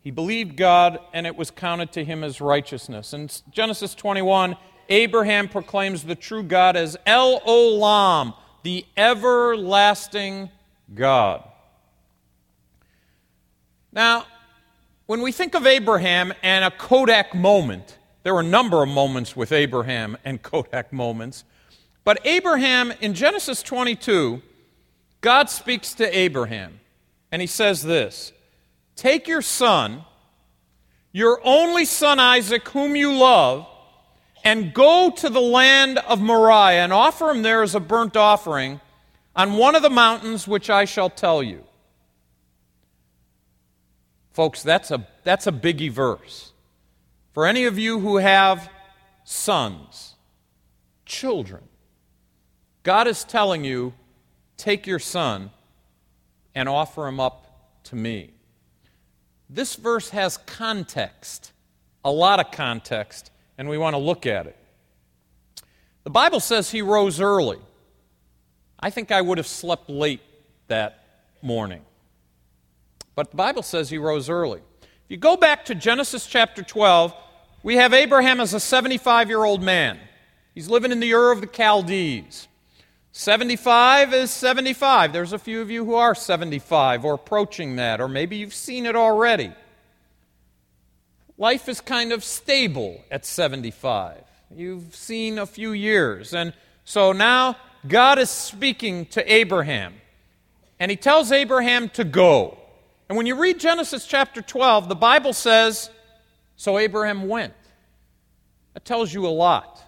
He 0.00 0.10
believed 0.10 0.56
God, 0.56 0.98
and 1.12 1.26
it 1.26 1.36
was 1.36 1.50
counted 1.50 1.92
to 1.92 2.04
him 2.04 2.24
as 2.24 2.40
righteousness. 2.40 3.12
In 3.12 3.28
Genesis 3.50 3.94
21, 3.94 4.56
Abraham 4.88 5.46
proclaims 5.46 6.04
the 6.04 6.14
true 6.14 6.42
God 6.42 6.74
as 6.74 6.96
El 7.04 7.40
Olam, 7.40 8.34
the 8.62 8.86
everlasting 8.96 10.48
God. 10.94 11.46
Now, 13.92 14.24
when 15.10 15.22
we 15.22 15.32
think 15.32 15.56
of 15.56 15.66
Abraham 15.66 16.32
and 16.40 16.64
a 16.64 16.70
Kodak 16.70 17.34
moment, 17.34 17.98
there 18.22 18.32
were 18.32 18.42
a 18.42 18.44
number 18.44 18.80
of 18.80 18.88
moments 18.88 19.34
with 19.34 19.50
Abraham 19.50 20.16
and 20.24 20.40
Kodak 20.40 20.92
moments. 20.92 21.42
But 22.04 22.24
Abraham, 22.24 22.92
in 23.00 23.14
Genesis 23.14 23.60
22, 23.64 24.40
God 25.20 25.50
speaks 25.50 25.94
to 25.94 26.16
Abraham, 26.16 26.78
and 27.32 27.42
he 27.42 27.48
says 27.48 27.82
this 27.82 28.32
Take 28.94 29.26
your 29.26 29.42
son, 29.42 30.04
your 31.10 31.40
only 31.42 31.86
son 31.86 32.20
Isaac, 32.20 32.68
whom 32.68 32.94
you 32.94 33.12
love, 33.12 33.66
and 34.44 34.72
go 34.72 35.10
to 35.10 35.28
the 35.28 35.40
land 35.40 35.98
of 35.98 36.20
Moriah 36.20 36.84
and 36.84 36.92
offer 36.92 37.30
him 37.30 37.42
there 37.42 37.64
as 37.64 37.74
a 37.74 37.80
burnt 37.80 38.16
offering 38.16 38.80
on 39.34 39.54
one 39.54 39.74
of 39.74 39.82
the 39.82 39.90
mountains 39.90 40.46
which 40.46 40.70
I 40.70 40.84
shall 40.84 41.10
tell 41.10 41.42
you. 41.42 41.64
Folks, 44.32 44.62
that's 44.62 44.90
a, 44.90 45.06
that's 45.24 45.46
a 45.46 45.52
biggie 45.52 45.90
verse. 45.90 46.52
For 47.32 47.46
any 47.46 47.64
of 47.64 47.78
you 47.78 48.00
who 48.00 48.16
have 48.16 48.70
sons, 49.24 50.14
children, 51.04 51.62
God 52.82 53.06
is 53.06 53.24
telling 53.24 53.64
you 53.64 53.92
take 54.56 54.86
your 54.86 54.98
son 54.98 55.50
and 56.54 56.68
offer 56.68 57.06
him 57.06 57.20
up 57.20 57.46
to 57.84 57.96
me. 57.96 58.30
This 59.48 59.74
verse 59.74 60.10
has 60.10 60.36
context, 60.36 61.52
a 62.04 62.10
lot 62.10 62.40
of 62.40 62.50
context 62.50 63.30
and 63.60 63.68
we 63.68 63.76
want 63.76 63.92
to 63.92 63.98
look 63.98 64.24
at 64.24 64.46
it. 64.46 64.56
The 66.04 66.10
Bible 66.10 66.40
says 66.40 66.70
he 66.70 66.80
rose 66.80 67.20
early. 67.20 67.58
I 68.80 68.88
think 68.88 69.12
I 69.12 69.20
would 69.20 69.36
have 69.36 69.46
slept 69.46 69.90
late 69.90 70.22
that 70.68 71.04
morning. 71.42 71.82
But 73.20 73.32
the 73.32 73.36
Bible 73.36 73.62
says 73.62 73.90
he 73.90 73.98
rose 73.98 74.30
early. 74.30 74.60
If 74.80 75.10
you 75.10 75.18
go 75.18 75.36
back 75.36 75.66
to 75.66 75.74
Genesis 75.74 76.26
chapter 76.26 76.62
12, 76.62 77.14
we 77.62 77.76
have 77.76 77.92
Abraham 77.92 78.40
as 78.40 78.54
a 78.54 78.60
75 78.60 79.28
year 79.28 79.44
old 79.44 79.62
man. 79.62 80.00
He's 80.54 80.70
living 80.70 80.90
in 80.90 81.00
the 81.00 81.12
Ur 81.12 81.30
of 81.30 81.42
the 81.42 81.46
Chaldees. 81.46 82.48
75 83.12 84.14
is 84.14 84.30
75. 84.30 85.12
There's 85.12 85.34
a 85.34 85.38
few 85.38 85.60
of 85.60 85.70
you 85.70 85.84
who 85.84 85.96
are 85.96 86.14
75 86.14 87.04
or 87.04 87.12
approaching 87.12 87.76
that, 87.76 88.00
or 88.00 88.08
maybe 88.08 88.36
you've 88.36 88.54
seen 88.54 88.86
it 88.86 88.96
already 88.96 89.52
life 91.40 91.70
is 91.70 91.80
kind 91.80 92.12
of 92.12 92.22
stable 92.22 93.02
at 93.10 93.24
75. 93.26 94.22
You've 94.54 94.94
seen 94.94 95.38
a 95.38 95.46
few 95.46 95.72
years. 95.72 96.34
And 96.34 96.52
so 96.84 97.12
now 97.12 97.56
God 97.88 98.18
is 98.18 98.30
speaking 98.30 99.06
to 99.06 99.32
Abraham. 99.32 99.94
And 100.78 100.90
he 100.90 100.96
tells 100.96 101.32
Abraham 101.32 101.88
to 101.90 102.04
go. 102.04 102.59
And 103.10 103.16
when 103.16 103.26
you 103.26 103.34
read 103.34 103.58
Genesis 103.58 104.06
chapter 104.06 104.40
12, 104.40 104.88
the 104.88 104.94
Bible 104.94 105.32
says, 105.32 105.90
So 106.54 106.78
Abraham 106.78 107.26
went. 107.26 107.54
That 108.72 108.84
tells 108.84 109.12
you 109.12 109.26
a 109.26 109.34
lot. 109.34 109.82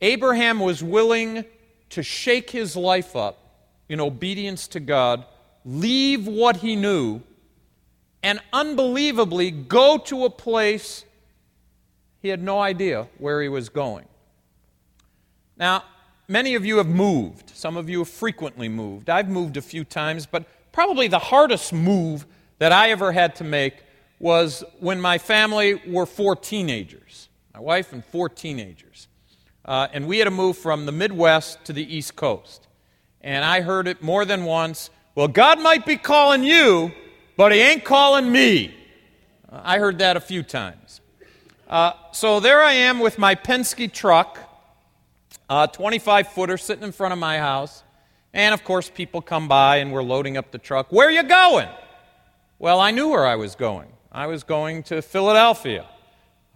Abraham 0.00 0.58
was 0.58 0.82
willing 0.82 1.44
to 1.90 2.02
shake 2.02 2.50
his 2.50 2.74
life 2.74 3.14
up 3.14 3.38
in 3.88 4.00
obedience 4.00 4.66
to 4.66 4.80
God, 4.80 5.24
leave 5.64 6.26
what 6.26 6.56
he 6.56 6.74
knew, 6.74 7.20
and 8.24 8.40
unbelievably 8.52 9.52
go 9.52 9.96
to 9.96 10.24
a 10.24 10.30
place 10.30 11.04
he 12.22 12.28
had 12.28 12.42
no 12.42 12.60
idea 12.60 13.06
where 13.18 13.40
he 13.40 13.48
was 13.48 13.68
going. 13.68 14.06
Now, 15.56 15.84
many 16.26 16.56
of 16.56 16.66
you 16.66 16.78
have 16.78 16.88
moved. 16.88 17.52
Some 17.54 17.76
of 17.76 17.88
you 17.88 18.00
have 18.00 18.08
frequently 18.08 18.68
moved. 18.68 19.08
I've 19.08 19.28
moved 19.28 19.56
a 19.56 19.62
few 19.62 19.84
times, 19.84 20.26
but 20.26 20.44
probably 20.76 21.08
the 21.08 21.18
hardest 21.18 21.72
move 21.72 22.26
that 22.58 22.70
I 22.70 22.90
ever 22.90 23.10
had 23.10 23.36
to 23.36 23.44
make 23.44 23.82
was 24.18 24.62
when 24.78 25.00
my 25.00 25.16
family 25.16 25.80
were 25.86 26.04
four 26.04 26.36
teenagers, 26.36 27.30
my 27.54 27.60
wife 27.60 27.94
and 27.94 28.04
four 28.04 28.28
teenagers. 28.28 29.08
Uh, 29.64 29.88
and 29.94 30.06
we 30.06 30.18
had 30.18 30.26
to 30.26 30.30
move 30.30 30.58
from 30.58 30.84
the 30.84 30.92
Midwest 30.92 31.64
to 31.64 31.72
the 31.72 31.96
East 31.96 32.14
Coast. 32.14 32.68
And 33.22 33.42
I 33.42 33.62
heard 33.62 33.88
it 33.88 34.02
more 34.02 34.26
than 34.26 34.44
once 34.44 34.90
well, 35.14 35.28
God 35.28 35.58
might 35.60 35.86
be 35.86 35.96
calling 35.96 36.44
you, 36.44 36.92
but 37.38 37.52
he 37.52 37.58
ain't 37.60 37.82
calling 37.82 38.30
me. 38.30 38.74
I 39.50 39.78
heard 39.78 40.00
that 40.00 40.18
a 40.18 40.20
few 40.20 40.42
times. 40.42 41.00
Uh, 41.66 41.92
so 42.12 42.38
there 42.38 42.60
I 42.60 42.72
am 42.74 42.98
with 42.98 43.18
my 43.18 43.34
Penske 43.34 43.90
truck, 43.90 44.38
uh, 45.48 45.68
25 45.68 46.28
footer, 46.28 46.58
sitting 46.58 46.84
in 46.84 46.92
front 46.92 47.14
of 47.14 47.18
my 47.18 47.38
house. 47.38 47.82
And 48.32 48.52
of 48.52 48.64
course, 48.64 48.90
people 48.90 49.22
come 49.22 49.48
by 49.48 49.76
and 49.76 49.92
we're 49.92 50.02
loading 50.02 50.36
up 50.36 50.50
the 50.50 50.58
truck. 50.58 50.90
Where 50.90 51.08
are 51.08 51.12
you 51.12 51.22
going? 51.22 51.68
Well, 52.58 52.80
I 52.80 52.90
knew 52.90 53.08
where 53.08 53.26
I 53.26 53.36
was 53.36 53.54
going. 53.54 53.88
I 54.10 54.26
was 54.26 54.42
going 54.42 54.82
to 54.84 55.02
Philadelphia. 55.02 55.86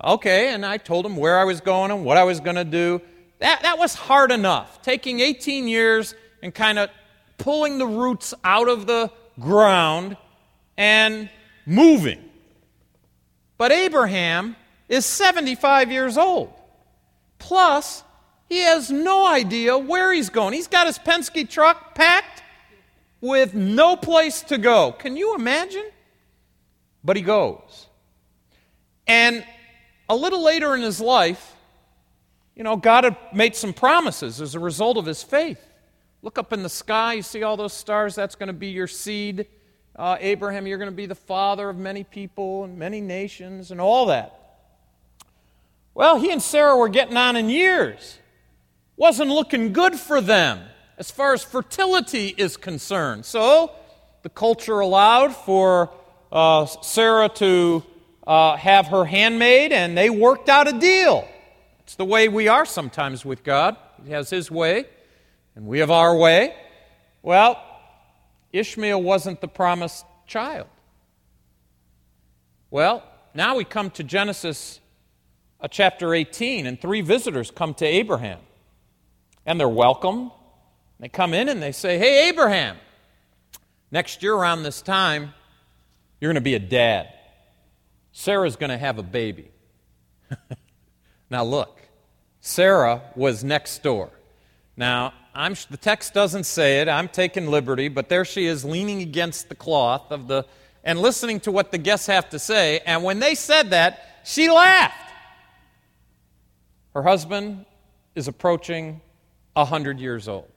Okay, 0.03 0.55
and 0.55 0.65
I 0.65 0.79
told 0.79 1.05
them 1.05 1.17
where 1.17 1.39
I 1.39 1.45
was 1.45 1.61
going 1.61 1.91
and 1.91 2.05
what 2.05 2.17
I 2.17 2.25
was 2.25 2.41
going 2.41 2.57
to 2.57 2.65
do. 2.65 3.03
That, 3.39 3.62
that 3.62 3.79
was 3.79 3.95
hard 3.95 4.33
enough. 4.33 4.81
Taking 4.83 5.21
18 5.21 5.69
years 5.69 6.15
and 6.43 6.55
kind 6.55 6.79
of 6.79 6.91
pulling 7.37 7.79
the 7.79 7.87
roots 7.87 8.33
out 8.45 8.69
of 8.69 8.87
the 8.87 9.11
ground 9.39 10.17
and 10.77 11.29
moving. 11.67 12.23
But 13.59 13.73
Abraham 13.73 14.57
is 14.89 15.05
75 15.05 15.93
years 15.93 16.17
old. 16.17 16.53
Plus, 17.39 18.03
He 18.50 18.59
has 18.62 18.90
no 18.90 19.28
idea 19.28 19.78
where 19.78 20.12
he's 20.12 20.28
going. 20.28 20.54
He's 20.54 20.66
got 20.66 20.88
his 20.88 20.99
Penske 20.99 21.49
truck 21.49 21.95
packed 21.95 22.42
with 23.21 23.54
no 23.54 23.95
place 23.95 24.42
to 24.42 24.59
go. 24.59 24.90
Can 24.90 25.16
you 25.16 25.37
imagine? 25.37 25.88
But 27.04 27.14
he 27.14 27.23
goes. 27.23 27.87
And 29.07 29.45
a 30.09 30.16
little 30.16 30.42
later 30.42 30.75
in 30.75 30.83
his 30.83 31.00
life, 31.00 31.54
you 32.57 32.64
know, 32.64 32.75
God 32.75 33.04
had 33.04 33.16
made 33.33 33.54
some 33.54 33.73
promises 33.73 34.40
as 34.40 34.57
a 34.57 34.61
result 34.61 34.97
of 34.97 35.07
his 35.07 35.23
faith. 35.23 35.64
Look 36.21 36.37
up 36.37 36.52
in 36.52 36.64
the 36.64 36.69
sky, 36.69 37.14
you 37.14 37.23
see 37.23 37.45
all 37.45 37.57
those 37.57 37.73
stars, 37.73 38.16
that's 38.16 38.35
going 38.35 38.49
to 38.49 38.52
be 38.52 38.71
your 38.71 38.88
seed. 38.88 39.47
Uh, 39.95 40.16
Abraham, 40.19 40.66
you're 40.66 40.78
going 40.78 40.90
to 40.90 40.97
be 40.97 41.07
the 41.07 41.14
father 41.14 41.71
of 41.71 41.76
many 41.76 42.02
people 42.02 42.64
and 42.64 42.76
many 42.76 43.00
nations 43.00 43.71
and 43.71 43.80
all 43.80 44.07
that. 44.07 44.37
Well, 45.95 46.19
he 46.19 46.33
and 46.33 46.42
Sarah 46.42 46.76
were 46.76 46.88
getting 46.88 47.16
on 47.16 47.37
in 47.37 47.49
years. 47.49 48.19
Wasn't 49.00 49.30
looking 49.30 49.73
good 49.73 49.99
for 49.99 50.21
them 50.21 50.61
as 50.99 51.11
far 51.11 51.33
as 51.33 51.42
fertility 51.42 52.35
is 52.37 52.59
concerned. 52.59 53.25
So 53.25 53.73
the 54.21 54.28
culture 54.28 54.80
allowed 54.80 55.35
for 55.35 55.90
uh, 56.30 56.66
Sarah 56.66 57.30
to 57.37 57.83
uh, 58.26 58.57
have 58.57 58.88
her 58.88 59.07
handmaid, 59.07 59.73
and 59.73 59.97
they 59.97 60.11
worked 60.11 60.50
out 60.50 60.69
a 60.69 60.78
deal. 60.78 61.26
It's 61.78 61.95
the 61.95 62.04
way 62.04 62.28
we 62.28 62.49
are 62.49 62.66
sometimes 62.66 63.25
with 63.25 63.42
God. 63.42 63.75
He 64.04 64.11
has 64.11 64.28
His 64.28 64.50
way, 64.50 64.85
and 65.57 65.64
we 65.64 65.78
have 65.78 65.90
our 65.90 66.14
way. 66.14 66.54
Well, 67.23 67.57
Ishmael 68.52 69.02
wasn't 69.02 69.40
the 69.40 69.49
promised 69.49 70.04
child. 70.26 70.66
Well, 72.71 73.02
now 73.33 73.57
we 73.57 73.64
come 73.64 73.90
to 73.92 74.04
Genesis 74.04 74.78
uh, 75.59 75.69
chapter 75.69 76.12
18, 76.12 76.66
and 76.66 76.78
three 76.78 77.00
visitors 77.00 77.50
come 77.50 77.73
to 77.73 77.87
Abraham. 77.87 78.40
And 79.50 79.59
they're 79.59 79.69
welcome. 79.69 80.30
They 81.00 81.09
come 81.09 81.35
in 81.35 81.49
and 81.49 81.61
they 81.61 81.73
say, 81.73 81.99
Hey, 81.99 82.28
Abraham, 82.28 82.76
next 83.90 84.23
year 84.23 84.33
around 84.33 84.62
this 84.62 84.80
time, 84.80 85.35
you're 86.21 86.28
going 86.28 86.37
to 86.37 86.40
be 86.40 86.54
a 86.54 86.61
dad. 86.61 87.12
Sarah's 88.12 88.54
going 88.54 88.71
to 88.71 88.78
have 88.78 89.00
a 89.00 89.02
baby. 89.02 89.50
now, 91.30 91.42
look, 91.42 91.80
Sarah 92.40 93.02
was 93.16 93.42
next 93.42 93.83
door. 93.83 94.11
Now, 94.76 95.14
I'm, 95.35 95.57
the 95.69 95.76
text 95.76 96.14
doesn't 96.14 96.45
say 96.45 96.80
it. 96.80 96.88
I'm 96.88 97.09
taking 97.09 97.49
liberty, 97.49 97.88
but 97.88 98.09
there 98.09 98.25
she 98.25 98.47
is 98.47 98.64
leaning 98.64 99.02
against 99.02 99.49
the 99.49 99.57
cloth 99.57 100.12
of 100.12 100.28
the 100.28 100.47
and 100.85 101.00
listening 101.00 101.40
to 101.40 101.50
what 101.50 101.73
the 101.73 101.78
guests 101.78 102.07
have 102.07 102.30
to 102.30 102.38
say. 102.38 102.83
And 102.87 103.02
when 103.02 103.19
they 103.19 103.35
said 103.35 103.71
that, 103.71 104.21
she 104.25 104.49
laughed. 104.49 105.12
Her 106.95 107.02
husband 107.02 107.66
is 108.14 108.28
approaching 108.28 109.00
100 109.54 110.00
years 110.00 110.28
old. 110.28 110.49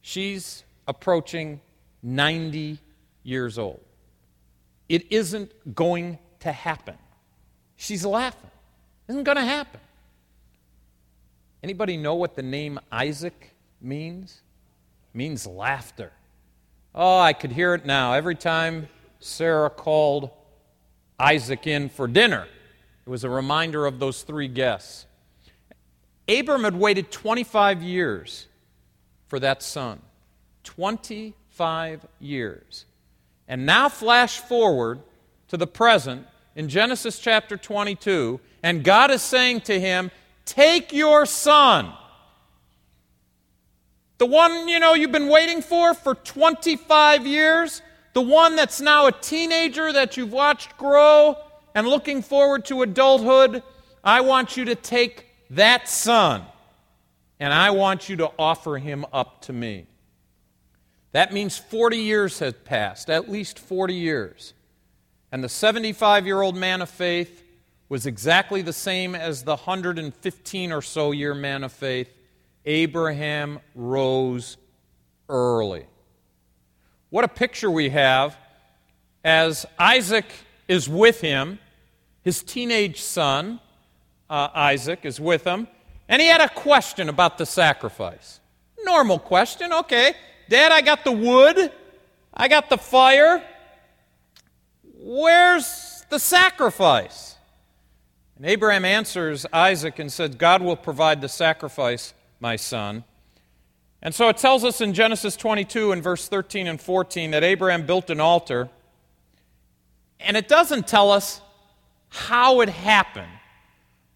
She's 0.00 0.64
approaching 0.86 1.60
90 2.02 2.78
years 3.22 3.58
old. 3.58 3.80
It 4.88 5.10
isn't 5.10 5.74
going 5.74 6.18
to 6.40 6.52
happen. 6.52 6.96
She's 7.76 8.04
laughing. 8.04 8.50
It 9.08 9.12
isn't 9.12 9.24
going 9.24 9.36
to 9.36 9.44
happen. 9.44 9.80
Anybody 11.62 11.96
know 11.96 12.14
what 12.14 12.34
the 12.34 12.42
name 12.42 12.80
Isaac 12.90 13.54
means? 13.80 14.42
It 15.14 15.16
means 15.16 15.46
laughter. 15.46 16.12
Oh, 16.94 17.18
I 17.18 17.32
could 17.32 17.52
hear 17.52 17.74
it 17.74 17.86
now. 17.86 18.12
Every 18.12 18.34
time 18.34 18.88
Sarah 19.20 19.70
called 19.70 20.30
Isaac 21.18 21.66
in 21.66 21.88
for 21.88 22.06
dinner, 22.06 22.46
it 23.06 23.10
was 23.10 23.24
a 23.24 23.30
reminder 23.30 23.86
of 23.86 23.98
those 23.98 24.22
three 24.22 24.48
guests. 24.48 25.06
Abram 26.38 26.64
had 26.64 26.76
waited 26.76 27.10
25 27.10 27.82
years 27.82 28.46
for 29.26 29.38
that 29.40 29.62
son. 29.62 30.00
25 30.64 32.06
years. 32.20 32.86
And 33.48 33.66
now, 33.66 33.88
flash 33.88 34.38
forward 34.38 35.00
to 35.48 35.56
the 35.56 35.66
present 35.66 36.26
in 36.54 36.68
Genesis 36.68 37.18
chapter 37.18 37.56
22, 37.56 38.40
and 38.62 38.84
God 38.84 39.10
is 39.10 39.22
saying 39.22 39.62
to 39.62 39.78
him, 39.78 40.10
Take 40.44 40.92
your 40.92 41.26
son. 41.26 41.92
The 44.18 44.26
one, 44.26 44.68
you 44.68 44.78
know, 44.78 44.94
you've 44.94 45.12
been 45.12 45.28
waiting 45.28 45.62
for 45.62 45.94
for 45.94 46.14
25 46.14 47.26
years, 47.26 47.82
the 48.12 48.22
one 48.22 48.54
that's 48.56 48.80
now 48.80 49.06
a 49.06 49.12
teenager 49.12 49.92
that 49.92 50.16
you've 50.16 50.32
watched 50.32 50.76
grow 50.76 51.36
and 51.74 51.88
looking 51.88 52.22
forward 52.22 52.64
to 52.66 52.82
adulthood, 52.82 53.62
I 54.04 54.20
want 54.20 54.56
you 54.56 54.64
to 54.66 54.74
take 54.74 55.31
that 55.54 55.88
son 55.88 56.44
and 57.42 57.52
I 57.52 57.70
want 57.70 58.08
you 58.08 58.14
to 58.18 58.30
offer 58.38 58.78
him 58.78 59.04
up 59.12 59.42
to 59.42 59.52
me. 59.52 59.86
That 61.10 61.32
means 61.32 61.58
40 61.58 61.96
years 61.96 62.38
had 62.38 62.64
passed, 62.64 63.10
at 63.10 63.28
least 63.28 63.58
40 63.58 63.94
years. 63.94 64.54
And 65.32 65.42
the 65.42 65.48
75 65.48 66.24
year 66.24 66.40
old 66.40 66.56
man 66.56 66.82
of 66.82 66.88
faith 66.88 67.42
was 67.88 68.06
exactly 68.06 68.62
the 68.62 68.72
same 68.72 69.16
as 69.16 69.42
the 69.42 69.56
115 69.56 70.72
or 70.72 70.82
so 70.82 71.10
year 71.10 71.34
man 71.34 71.64
of 71.64 71.72
faith. 71.72 72.08
Abraham 72.64 73.58
rose 73.74 74.56
early. 75.28 75.86
What 77.10 77.24
a 77.24 77.28
picture 77.28 77.72
we 77.72 77.88
have 77.88 78.36
as 79.24 79.66
Isaac 79.80 80.26
is 80.68 80.88
with 80.88 81.20
him, 81.20 81.58
his 82.22 82.40
teenage 82.44 83.00
son, 83.00 83.58
uh, 84.32 84.48
Isaac, 84.54 85.00
is 85.04 85.20
with 85.20 85.44
him, 85.44 85.68
and 86.08 86.22
he 86.22 86.26
had 86.26 86.40
a 86.40 86.48
question 86.48 87.10
about 87.10 87.36
the 87.36 87.44
sacrifice. 87.44 88.40
Normal 88.82 89.18
question, 89.18 89.74
okay. 89.74 90.14
Dad, 90.48 90.72
I 90.72 90.80
got 90.80 91.04
the 91.04 91.12
wood, 91.12 91.70
I 92.32 92.48
got 92.48 92.70
the 92.70 92.78
fire. 92.78 93.44
Where's 94.98 96.06
the 96.08 96.18
sacrifice? 96.18 97.36
And 98.36 98.46
Abraham 98.46 98.86
answers 98.86 99.44
Isaac 99.52 99.98
and 99.98 100.10
says, 100.10 100.34
God 100.34 100.62
will 100.62 100.76
provide 100.76 101.20
the 101.20 101.28
sacrifice, 101.28 102.14
my 102.40 102.56
son. 102.56 103.04
And 104.00 104.14
so 104.14 104.30
it 104.30 104.38
tells 104.38 104.64
us 104.64 104.80
in 104.80 104.94
Genesis 104.94 105.36
22 105.36 105.92
and 105.92 106.02
verse 106.02 106.26
13 106.26 106.66
and 106.66 106.80
14 106.80 107.32
that 107.32 107.44
Abraham 107.44 107.84
built 107.84 108.08
an 108.08 108.18
altar. 108.18 108.70
And 110.18 110.38
it 110.38 110.48
doesn't 110.48 110.88
tell 110.88 111.10
us 111.10 111.42
how 112.08 112.62
it 112.62 112.70
happened. 112.70 113.28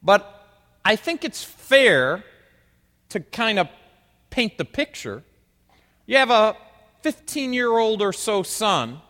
But 0.07 0.47
I 0.85 0.95
think 0.95 1.25
it's 1.25 1.43
fair 1.43 2.25
to 3.09 3.19
kind 3.19 3.59
of 3.59 3.69
paint 4.31 4.57
the 4.57 4.65
picture. 4.65 5.25
You 6.07 6.17
have 6.19 6.31
a 6.31 6.57
15 7.03 7.53
year 7.53 7.77
old 7.77 8.01
or 8.01 8.13
so 8.13 8.45
son 8.45 9.01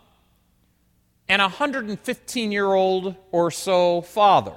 and 1.28 1.42
a 1.42 1.44
115 1.44 2.50
year 2.50 2.72
old 2.72 3.14
or 3.30 3.50
so 3.50 4.00
father. 4.00 4.54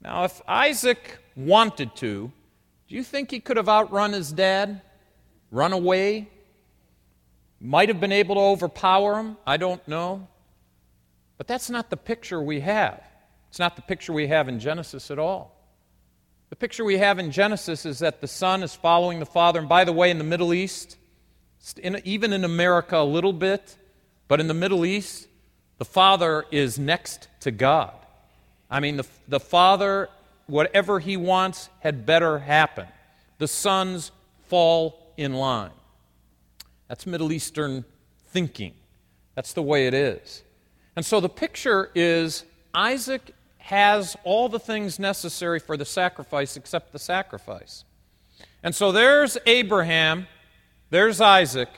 Now, 0.00 0.22
if 0.22 0.40
Isaac 0.46 1.18
wanted 1.34 1.96
to, 1.96 2.30
do 2.86 2.94
you 2.94 3.02
think 3.02 3.32
he 3.32 3.40
could 3.40 3.56
have 3.56 3.68
outrun 3.68 4.12
his 4.12 4.30
dad? 4.30 4.82
Run 5.50 5.72
away? 5.72 6.28
Might 7.60 7.88
have 7.88 7.98
been 7.98 8.12
able 8.12 8.36
to 8.36 8.40
overpower 8.40 9.18
him? 9.18 9.36
I 9.44 9.56
don't 9.56 9.86
know. 9.88 10.28
But 11.38 11.48
that's 11.48 11.70
not 11.70 11.90
the 11.90 11.96
picture 11.96 12.40
we 12.40 12.60
have. 12.60 13.02
It's 13.54 13.60
not 13.60 13.76
the 13.76 13.82
picture 13.82 14.12
we 14.12 14.26
have 14.26 14.48
in 14.48 14.58
Genesis 14.58 15.12
at 15.12 15.18
all. 15.20 15.56
The 16.50 16.56
picture 16.56 16.84
we 16.84 16.98
have 16.98 17.20
in 17.20 17.30
Genesis 17.30 17.86
is 17.86 18.00
that 18.00 18.20
the 18.20 18.26
son 18.26 18.64
is 18.64 18.74
following 18.74 19.20
the 19.20 19.26
father. 19.26 19.60
And 19.60 19.68
by 19.68 19.84
the 19.84 19.92
way, 19.92 20.10
in 20.10 20.18
the 20.18 20.24
Middle 20.24 20.52
East, 20.52 20.96
in, 21.80 22.00
even 22.04 22.32
in 22.32 22.42
America 22.42 22.96
a 22.96 23.04
little 23.04 23.32
bit, 23.32 23.76
but 24.26 24.40
in 24.40 24.48
the 24.48 24.54
Middle 24.54 24.84
East, 24.84 25.28
the 25.78 25.84
father 25.84 26.44
is 26.50 26.80
next 26.80 27.28
to 27.42 27.52
God. 27.52 27.94
I 28.68 28.80
mean, 28.80 28.96
the, 28.96 29.06
the 29.28 29.38
father, 29.38 30.08
whatever 30.48 30.98
he 30.98 31.16
wants, 31.16 31.68
had 31.78 32.04
better 32.04 32.40
happen. 32.40 32.88
The 33.38 33.46
sons 33.46 34.10
fall 34.48 35.12
in 35.16 35.32
line. 35.32 35.70
That's 36.88 37.06
Middle 37.06 37.30
Eastern 37.30 37.84
thinking. 38.30 38.74
That's 39.36 39.52
the 39.52 39.62
way 39.62 39.86
it 39.86 39.94
is. 39.94 40.42
And 40.96 41.06
so 41.06 41.20
the 41.20 41.28
picture 41.28 41.92
is 41.94 42.44
Isaac 42.74 43.32
has 43.64 44.14
all 44.24 44.50
the 44.50 44.58
things 44.58 44.98
necessary 44.98 45.58
for 45.58 45.74
the 45.74 45.86
sacrifice 45.86 46.54
except 46.54 46.92
the 46.92 46.98
sacrifice. 46.98 47.84
And 48.62 48.74
so 48.74 48.92
there's 48.92 49.38
Abraham, 49.46 50.26
there's 50.90 51.18
Isaac. 51.18 51.70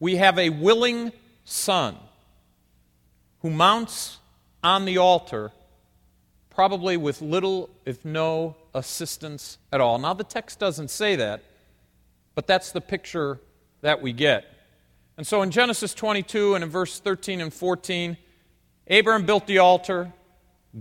We 0.00 0.16
have 0.16 0.38
a 0.40 0.50
willing 0.50 1.12
son 1.44 1.96
who 3.42 3.50
mounts 3.50 4.18
on 4.64 4.86
the 4.86 4.98
altar 4.98 5.52
probably 6.50 6.96
with 6.96 7.22
little, 7.22 7.70
if 7.86 8.04
no, 8.04 8.56
assistance 8.74 9.58
at 9.72 9.80
all. 9.80 10.00
Now, 10.00 10.14
the 10.14 10.24
text 10.24 10.58
doesn't 10.58 10.90
say 10.90 11.14
that, 11.14 11.44
but 12.34 12.48
that's 12.48 12.72
the 12.72 12.80
picture 12.80 13.38
that 13.82 14.02
we 14.02 14.12
get. 14.12 14.44
And 15.16 15.24
so 15.24 15.42
in 15.42 15.52
Genesis 15.52 15.94
22 15.94 16.56
and 16.56 16.64
in 16.64 16.70
verse 16.70 16.98
13 16.98 17.40
and 17.40 17.54
14, 17.54 18.16
Abraham 18.88 19.24
built 19.24 19.46
the 19.46 19.58
altar. 19.58 20.12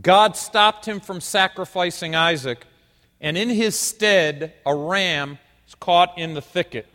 God 0.01 0.35
stopped 0.35 0.87
him 0.87 0.99
from 0.99 1.21
sacrificing 1.21 2.15
Isaac. 2.15 2.65
and 3.19 3.35
in 3.35 3.49
his 3.49 3.77
stead, 3.77 4.53
a 4.65 4.75
ram 4.75 5.39
was 5.65 5.73
caught 5.75 6.17
in 6.17 6.35
the 6.35 6.41
thicket. 6.41 6.85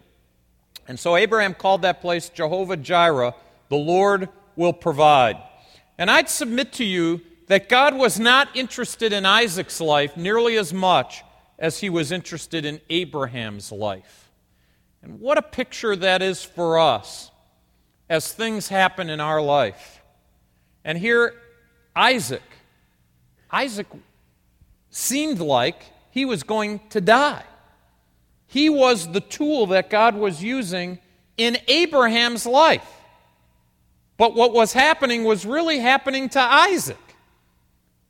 And 0.86 0.98
so 0.98 1.16
Abraham 1.16 1.54
called 1.54 1.82
that 1.82 2.00
place 2.00 2.28
Jehovah 2.28 2.76
Jireh, 2.76 3.34
the 3.68 3.76
Lord 3.76 4.28
will 4.54 4.72
provide. 4.72 5.36
And 5.98 6.10
I'd 6.10 6.28
submit 6.28 6.72
to 6.74 6.84
you 6.84 7.20
that 7.48 7.68
God 7.68 7.94
was 7.94 8.20
not 8.20 8.56
interested 8.56 9.12
in 9.12 9.26
Isaac's 9.26 9.80
life 9.80 10.16
nearly 10.16 10.56
as 10.56 10.72
much 10.72 11.24
as 11.58 11.80
he 11.80 11.90
was 11.90 12.12
interested 12.12 12.64
in 12.64 12.80
Abraham's 12.88 13.70
life. 13.72 14.30
And 15.02 15.20
what 15.20 15.38
a 15.38 15.42
picture 15.42 15.96
that 15.96 16.22
is 16.22 16.42
for 16.42 16.78
us 16.78 17.30
as 18.08 18.32
things 18.32 18.68
happen 18.68 19.10
in 19.10 19.20
our 19.20 19.40
life. 19.40 20.02
And 20.84 20.98
here, 20.98 21.34
Isaac, 21.94 22.42
Isaac 23.52 23.86
seemed 24.90 25.38
like 25.38 25.84
he 26.10 26.24
was 26.24 26.42
going 26.42 26.80
to 26.90 27.00
die. 27.00 27.44
He 28.46 28.68
was 28.68 29.12
the 29.12 29.20
tool 29.20 29.66
that 29.68 29.90
God 29.90 30.14
was 30.14 30.42
using 30.42 30.98
in 31.36 31.58
Abraham's 31.68 32.46
life. 32.46 32.86
But 34.16 34.34
what 34.34 34.52
was 34.52 34.72
happening 34.72 35.24
was 35.24 35.46
really 35.46 35.78
happening 35.78 36.28
to 36.30 36.40
Isaac. 36.40 36.98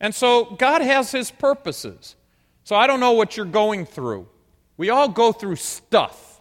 And 0.01 0.15
so 0.15 0.57
God 0.57 0.83
has 0.83 1.13
his 1.13 1.31
purposes. 1.31 2.17
So 2.65 2.77
I 2.77 2.87
don't 2.87 3.01
know 3.01 3.13
what 3.13 3.37
you're 3.37 3.47
going 3.47 3.87
through. 3.87 4.29
We 4.77 4.91
all 4.91 5.09
go 5.09 5.33
through 5.33 5.57
stuff, 5.57 6.41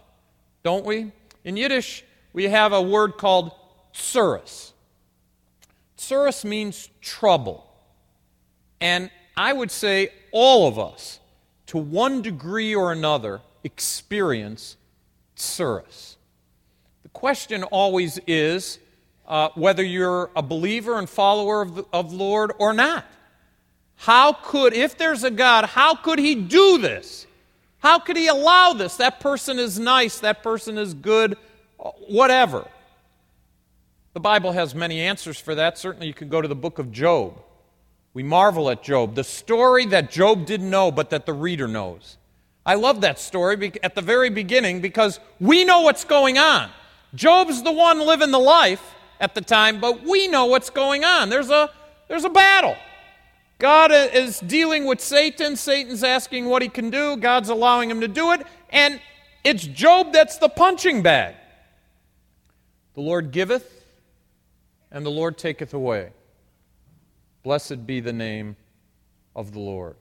don't 0.62 0.84
we? 0.84 1.12
In 1.44 1.56
Yiddish, 1.56 2.04
we 2.32 2.44
have 2.44 2.72
a 2.72 2.82
word 2.82 3.18
called 3.18 3.52
tsuris. 3.94 4.72
Tsuris 5.96 6.44
means 6.44 6.88
trouble. 7.00 7.71
And 8.82 9.10
I 9.36 9.52
would 9.52 9.70
say 9.70 10.10
all 10.32 10.68
of 10.68 10.78
us, 10.78 11.20
to 11.66 11.78
one 11.78 12.20
degree 12.20 12.74
or 12.74 12.92
another, 12.92 13.40
experience 13.64 14.76
tsuris. 15.36 16.16
The 17.02 17.08
question 17.10 17.62
always 17.62 18.18
is 18.26 18.78
uh, 19.26 19.50
whether 19.54 19.82
you're 19.82 20.30
a 20.34 20.42
believer 20.42 20.98
and 20.98 21.08
follower 21.08 21.62
of 21.62 21.74
the 21.76 21.84
of 21.92 22.12
Lord 22.12 22.52
or 22.58 22.72
not. 22.72 23.06
How 23.96 24.32
could, 24.32 24.74
if 24.74 24.98
there's 24.98 25.22
a 25.22 25.30
God, 25.30 25.64
how 25.64 25.94
could 25.94 26.18
He 26.18 26.34
do 26.34 26.78
this? 26.78 27.26
How 27.78 28.00
could 28.00 28.16
He 28.16 28.26
allow 28.26 28.72
this? 28.72 28.96
That 28.96 29.20
person 29.20 29.60
is 29.60 29.78
nice, 29.78 30.18
that 30.20 30.42
person 30.42 30.76
is 30.76 30.92
good, 30.92 31.36
whatever. 32.08 32.66
The 34.12 34.20
Bible 34.20 34.52
has 34.52 34.74
many 34.74 35.00
answers 35.00 35.38
for 35.38 35.54
that. 35.54 35.78
Certainly, 35.78 36.08
you 36.08 36.14
can 36.14 36.28
go 36.28 36.42
to 36.42 36.48
the 36.48 36.56
book 36.56 36.78
of 36.78 36.90
Job. 36.92 37.40
We 38.14 38.22
marvel 38.22 38.68
at 38.70 38.82
Job, 38.82 39.14
the 39.14 39.24
story 39.24 39.86
that 39.86 40.10
Job 40.10 40.44
didn't 40.44 40.68
know, 40.68 40.90
but 40.90 41.10
that 41.10 41.24
the 41.24 41.32
reader 41.32 41.66
knows. 41.66 42.18
I 42.64 42.74
love 42.74 43.00
that 43.00 43.18
story 43.18 43.72
at 43.82 43.94
the 43.94 44.02
very 44.02 44.30
beginning 44.30 44.80
because 44.80 45.18
we 45.40 45.64
know 45.64 45.80
what's 45.80 46.04
going 46.04 46.38
on. 46.38 46.70
Job's 47.14 47.62
the 47.62 47.72
one 47.72 48.00
living 48.00 48.30
the 48.30 48.38
life 48.38 48.94
at 49.18 49.34
the 49.34 49.40
time, 49.40 49.80
but 49.80 50.02
we 50.02 50.28
know 50.28 50.46
what's 50.46 50.70
going 50.70 51.04
on. 51.04 51.28
There's 51.30 51.50
a, 51.50 51.70
there's 52.08 52.24
a 52.24 52.30
battle. 52.30 52.76
God 53.58 53.92
is 53.92 54.40
dealing 54.40 54.86
with 54.86 55.00
Satan. 55.00 55.56
Satan's 55.56 56.02
asking 56.02 56.46
what 56.46 56.62
he 56.62 56.68
can 56.68 56.90
do. 56.90 57.16
God's 57.16 57.48
allowing 57.48 57.90
him 57.90 58.00
to 58.00 58.08
do 58.08 58.32
it. 58.32 58.44
And 58.70 59.00
it's 59.44 59.64
Job 59.64 60.12
that's 60.12 60.38
the 60.38 60.48
punching 60.48 61.02
bag. 61.02 61.36
The 62.94 63.00
Lord 63.00 63.30
giveth, 63.30 63.84
and 64.90 65.06
the 65.06 65.10
Lord 65.10 65.38
taketh 65.38 65.72
away. 65.72 66.10
Blessed 67.42 67.86
be 67.86 68.00
the 68.00 68.12
name 68.12 68.56
of 69.34 69.52
the 69.52 69.60
Lord. 69.60 69.96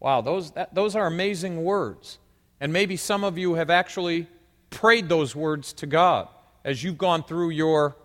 Wow, 0.00 0.20
those, 0.20 0.50
that, 0.52 0.74
those 0.74 0.96
are 0.96 1.06
amazing 1.06 1.62
words. 1.62 2.18
And 2.60 2.72
maybe 2.72 2.96
some 2.96 3.24
of 3.24 3.38
you 3.38 3.54
have 3.54 3.70
actually 3.70 4.26
prayed 4.70 5.08
those 5.08 5.34
words 5.34 5.72
to 5.74 5.86
God 5.86 6.28
as 6.64 6.82
you've 6.82 6.98
gone 6.98 7.22
through 7.22 7.50
your 7.50 7.96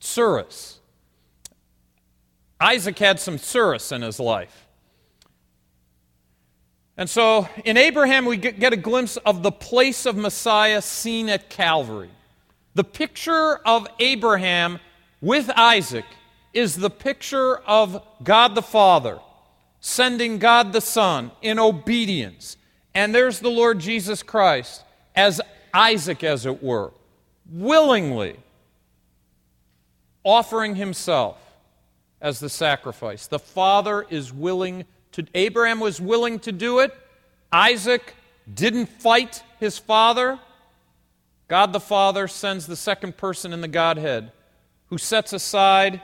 tsuris. 0.00 0.76
Isaac 2.60 2.98
had 2.98 3.20
some 3.20 3.38
tsuris 3.38 3.92
in 3.92 4.02
his 4.02 4.18
life. 4.18 4.66
And 6.96 7.08
so 7.08 7.48
in 7.64 7.76
Abraham, 7.76 8.24
we 8.24 8.38
get 8.38 8.72
a 8.72 8.76
glimpse 8.76 9.18
of 9.18 9.42
the 9.42 9.52
place 9.52 10.06
of 10.06 10.16
Messiah 10.16 10.80
seen 10.80 11.28
at 11.28 11.50
Calvary. 11.50 12.10
The 12.74 12.84
picture 12.84 13.56
of 13.56 13.86
Abraham 14.00 14.80
with 15.20 15.50
Isaac 15.50 16.06
is 16.56 16.76
the 16.76 16.90
picture 16.90 17.56
of 17.58 18.02
God 18.24 18.54
the 18.54 18.62
Father 18.62 19.18
sending 19.80 20.38
God 20.38 20.72
the 20.72 20.80
Son 20.80 21.30
in 21.42 21.58
obedience. 21.58 22.56
And 22.94 23.14
there's 23.14 23.40
the 23.40 23.50
Lord 23.50 23.78
Jesus 23.78 24.22
Christ 24.22 24.82
as 25.14 25.40
Isaac, 25.72 26.24
as 26.24 26.46
it 26.46 26.62
were, 26.62 26.92
willingly 27.50 28.36
offering 30.24 30.74
himself 30.74 31.38
as 32.20 32.40
the 32.40 32.48
sacrifice. 32.48 33.26
The 33.26 33.38
Father 33.38 34.06
is 34.08 34.32
willing 34.32 34.86
to, 35.12 35.26
Abraham 35.34 35.78
was 35.78 36.00
willing 36.00 36.40
to 36.40 36.52
do 36.52 36.80
it. 36.80 36.92
Isaac 37.52 38.14
didn't 38.52 38.86
fight 38.86 39.42
his 39.60 39.78
father. 39.78 40.40
God 41.48 41.72
the 41.72 41.80
Father 41.80 42.26
sends 42.26 42.66
the 42.66 42.76
second 42.76 43.16
person 43.16 43.52
in 43.52 43.60
the 43.60 43.68
Godhead 43.68 44.32
who 44.86 44.98
sets 44.98 45.32
aside 45.32 46.00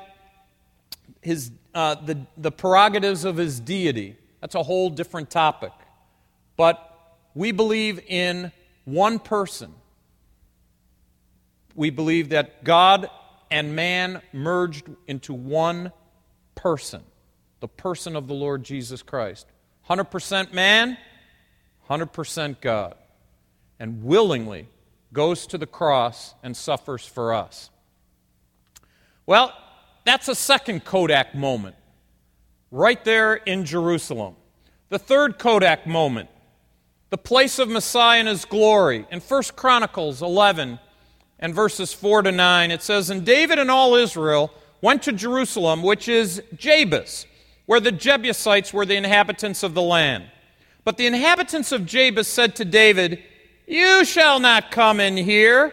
his, 1.23 1.51
uh, 1.75 1.95
the, 1.95 2.19
the 2.37 2.53
prerogatives 2.53 3.25
of 3.25 3.37
his 3.37 3.59
deity. 3.59 4.17
That's 4.41 4.55
a 4.55 4.63
whole 4.63 4.91
different 4.91 5.31
topic. 5.31 5.73
But 6.57 6.89
we 7.35 7.53
believe 7.53 8.01
in 8.07 8.53
one 8.85 9.19
person. 9.19 9.73
We 11.75 11.91
believe 11.91 12.31
that 12.31 12.65
God 12.65 13.09
and 13.51 13.75
man 13.75 14.21
merged 14.33 14.85
into 15.07 15.33
one 15.33 15.93
person, 16.55 17.03
the 17.61 17.69
person 17.69 18.17
of 18.17 18.27
the 18.27 18.35
Lord 18.35 18.65
Jesus 18.65 19.03
Christ. 19.03 19.47
100% 19.89 20.53
man, 20.53 20.99
100% 21.89 22.61
God. 22.61 22.95
And 23.79 24.05
willingly 24.05 24.69
goes 25.13 25.47
to 25.49 25.59
the 25.59 25.67
cross 25.67 26.35
and 26.43 26.57
suffers 26.57 27.07
for 27.07 27.33
us. 27.33 27.71
Well, 29.27 29.53
that's 30.05 30.29
a 30.29 30.35
second 30.35 30.85
Kodak 30.85 31.35
moment, 31.35 31.77
right 32.71 33.03
there 33.05 33.35
in 33.35 33.65
Jerusalem. 33.65 34.37
The 34.89 34.99
third 34.99 35.39
Kodak 35.39 35.87
moment, 35.87 36.29
the 37.11 37.19
place 37.19 37.59
of 37.59 37.69
Messiah 37.69 38.21
and 38.21 38.29
his 38.29 38.45
glory. 38.45 39.07
In 39.11 39.21
1 39.21 39.43
Chronicles 39.55 40.23
11 40.23 40.79
and 41.39 41.55
verses 41.55 41.93
4 41.93 42.23
to 42.23 42.33
9, 42.33 42.71
it 42.71 42.83
says, 42.83 43.11
And 43.11 43.25
David 43.25 43.59
and 43.59 43.71
all 43.71 43.95
Israel 43.95 44.53
went 44.81 45.03
to 45.05 45.13
Jerusalem, 45.13 45.83
which 45.83 46.09
is 46.09 46.43
Jebus, 46.55 47.27
where 47.67 47.81
the 47.81 47.93
Jebusites 47.93 48.73
were 48.73 48.85
the 48.85 48.97
inhabitants 48.97 49.63
of 49.63 49.75
the 49.75 49.83
land. 49.83 50.25
But 50.85 50.97
the 50.97 51.07
inhabitants 51.07 51.71
of 51.71 51.83
Jebus 51.83 52.27
said 52.27 52.57
to 52.57 52.65
David, 52.65 53.23
You 53.67 54.05
shall 54.05 54.41
not 54.41 54.71
come 54.71 54.99
in 54.99 55.17
here. 55.17 55.73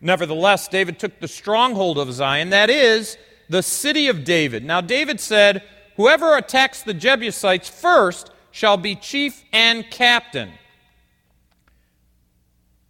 Nevertheless, 0.00 0.68
David 0.68 0.98
took 0.98 1.18
the 1.18 1.28
stronghold 1.28 1.98
of 1.98 2.12
Zion, 2.12 2.50
that 2.50 2.70
is, 2.70 3.16
the 3.48 3.62
city 3.62 4.08
of 4.08 4.24
David. 4.24 4.64
Now, 4.64 4.80
David 4.80 5.20
said, 5.20 5.62
Whoever 5.96 6.36
attacks 6.36 6.82
the 6.82 6.94
Jebusites 6.94 7.68
first 7.68 8.30
shall 8.50 8.76
be 8.76 8.94
chief 8.94 9.44
and 9.52 9.88
captain. 9.90 10.52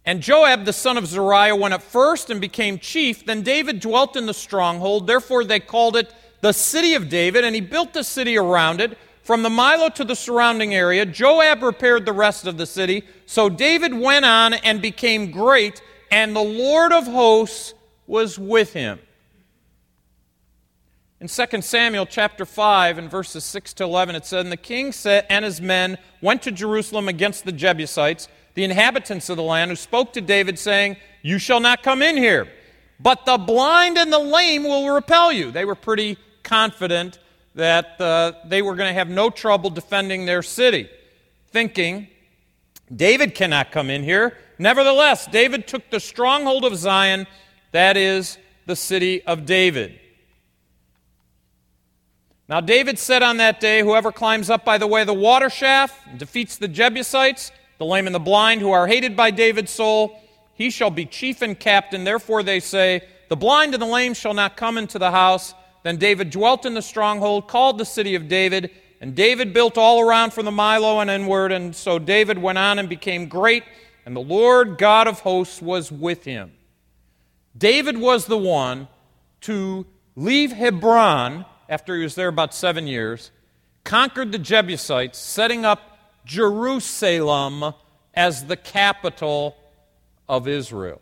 And 0.05 0.21
Joab, 0.21 0.63
the 0.63 0.73
son 0.73 0.97
of 0.97 1.05
Zeruiah, 1.05 1.55
went 1.55 1.73
up 1.73 1.81
first 1.81 2.29
and 2.29 2.39
became 2.39 2.79
chief. 2.79 3.25
Then 3.25 3.41
David 3.41 3.81
dwelt 3.81 4.15
in 4.15 4.25
the 4.25 4.33
stronghold. 4.33 5.05
Therefore, 5.05 5.43
they 5.43 5.59
called 5.59 5.97
it 5.97 6.13
the 6.41 6.53
city 6.53 6.93
of 6.93 7.09
David, 7.09 7.43
and 7.43 7.53
he 7.53 7.61
built 7.61 7.93
the 7.93 8.03
city 8.03 8.37
around 8.37 8.79
it. 8.79 8.97
From 9.23 9.43
the 9.43 9.49
Millo 9.49 9.93
to 9.95 10.05
the 10.05 10.15
surrounding 10.15 10.73
area, 10.73 11.05
Joab 11.05 11.61
repaired 11.61 12.05
the 12.05 12.13
rest 12.13 12.47
of 12.47 12.57
the 12.57 12.65
city. 12.65 13.03
So 13.25 13.49
David 13.49 13.93
went 13.93 14.23
on 14.23 14.53
and 14.53 14.81
became 14.81 15.31
great, 15.31 15.81
and 16.09 16.33
the 16.33 16.41
Lord 16.41 16.93
of 16.93 17.05
hosts 17.05 17.73
was 18.05 18.39
with 18.39 18.71
him. 18.71 18.99
In 21.19 21.27
2 21.27 21.61
Samuel 21.63 22.05
chapter 22.05 22.45
5 22.45 22.99
and 22.99 23.09
verses 23.09 23.43
6 23.43 23.73
to 23.73 23.83
11, 23.85 24.15
it 24.15 24.25
said, 24.25 24.41
And 24.41 24.51
the 24.51 24.57
king 24.57 24.93
and 25.05 25.43
his 25.43 25.59
men 25.59 25.97
went 26.21 26.43
to 26.43 26.51
Jerusalem 26.51 27.07
against 27.07 27.43
the 27.43 27.51
Jebusites, 27.51 28.27
the 28.53 28.63
inhabitants 28.63 29.27
of 29.29 29.37
the 29.37 29.43
land, 29.43 29.71
who 29.71 29.75
spoke 29.75 30.13
to 30.13 30.21
David, 30.21 30.59
saying, 30.59 30.97
You 31.23 31.39
shall 31.39 31.59
not 31.59 31.81
come 31.81 32.03
in 32.03 32.17
here, 32.17 32.47
but 32.99 33.25
the 33.25 33.39
blind 33.39 33.97
and 33.97 34.13
the 34.13 34.19
lame 34.19 34.63
will 34.63 34.93
repel 34.93 35.31
you. 35.31 35.49
They 35.49 35.65
were 35.65 35.73
pretty 35.73 36.19
confident 36.43 37.17
that 37.55 37.99
uh, 37.99 38.33
they 38.45 38.61
were 38.61 38.75
going 38.75 38.89
to 38.89 38.93
have 38.93 39.09
no 39.09 39.31
trouble 39.31 39.71
defending 39.71 40.27
their 40.27 40.43
city, 40.43 40.87
thinking, 41.47 42.09
David 42.95 43.33
cannot 43.33 43.71
come 43.71 43.89
in 43.89 44.03
here. 44.03 44.37
Nevertheless, 44.59 45.25
David 45.25 45.67
took 45.67 45.89
the 45.89 45.99
stronghold 45.99 46.63
of 46.63 46.75
Zion, 46.75 47.25
that 47.71 47.97
is, 47.97 48.37
the 48.67 48.75
city 48.75 49.23
of 49.23 49.47
David. 49.47 49.99
Now, 52.49 52.61
David 52.61 52.97
said 52.97 53.23
on 53.23 53.37
that 53.37 53.59
day, 53.59 53.81
Whoever 53.81 54.11
climbs 54.11 54.49
up 54.49 54.63
by 54.63 54.77
the 54.77 54.87
way 54.87 55.01
of 55.01 55.07
the 55.07 55.13
water 55.13 55.49
shaft 55.49 56.07
and 56.07 56.17
defeats 56.17 56.57
the 56.57 56.67
Jebusites, 56.67 57.51
the 57.77 57.85
lame 57.85 58.05
and 58.05 58.15
the 58.15 58.19
blind, 58.19 58.61
who 58.61 58.71
are 58.71 58.87
hated 58.87 59.17
by 59.17 59.31
David's 59.31 59.71
soul, 59.71 60.21
he 60.53 60.69
shall 60.69 60.89
be 60.89 61.05
chief 61.05 61.41
and 61.41 61.59
captain. 61.59 62.03
Therefore, 62.03 62.43
they 62.43 62.59
say, 62.59 63.01
The 63.27 63.35
blind 63.35 63.73
and 63.73 63.81
the 63.81 63.87
lame 63.87 64.13
shall 64.13 64.33
not 64.33 64.55
come 64.55 64.77
into 64.77 64.97
the 64.97 65.11
house. 65.11 65.53
Then 65.83 65.97
David 65.97 66.29
dwelt 66.31 66.65
in 66.65 66.73
the 66.73 66.81
stronghold, 66.81 67.47
called 67.47 67.77
the 67.77 67.85
city 67.85 68.15
of 68.15 68.27
David, 68.27 68.71
and 69.01 69.13
David 69.13 69.53
built 69.53 69.77
all 69.77 70.01
around 70.01 70.31
from 70.31 70.45
the 70.45 70.51
Millo 70.51 71.01
and 71.01 71.09
inward. 71.09 71.51
And 71.51 71.75
so 71.75 71.99
David 71.99 72.37
went 72.37 72.57
on 72.57 72.79
and 72.79 72.87
became 72.87 73.27
great, 73.27 73.63
and 74.05 74.15
the 74.15 74.21
Lord 74.21 74.77
God 74.77 75.07
of 75.07 75.19
hosts 75.19 75.61
was 75.61 75.91
with 75.91 76.23
him. 76.23 76.53
David 77.57 77.97
was 77.97 78.25
the 78.25 78.37
one 78.37 78.87
to 79.41 79.85
leave 80.15 80.53
Hebron 80.53 81.45
after 81.69 81.95
he 81.95 82.03
was 82.03 82.15
there 82.15 82.27
about 82.27 82.53
seven 82.53 82.87
years, 82.87 83.31
conquered 83.83 84.31
the 84.31 84.39
Jebusites, 84.39 85.17
setting 85.17 85.65
up 85.65 85.99
Jerusalem 86.25 87.73
as 88.13 88.45
the 88.45 88.57
capital 88.57 89.55
of 90.27 90.47
Israel. 90.47 91.01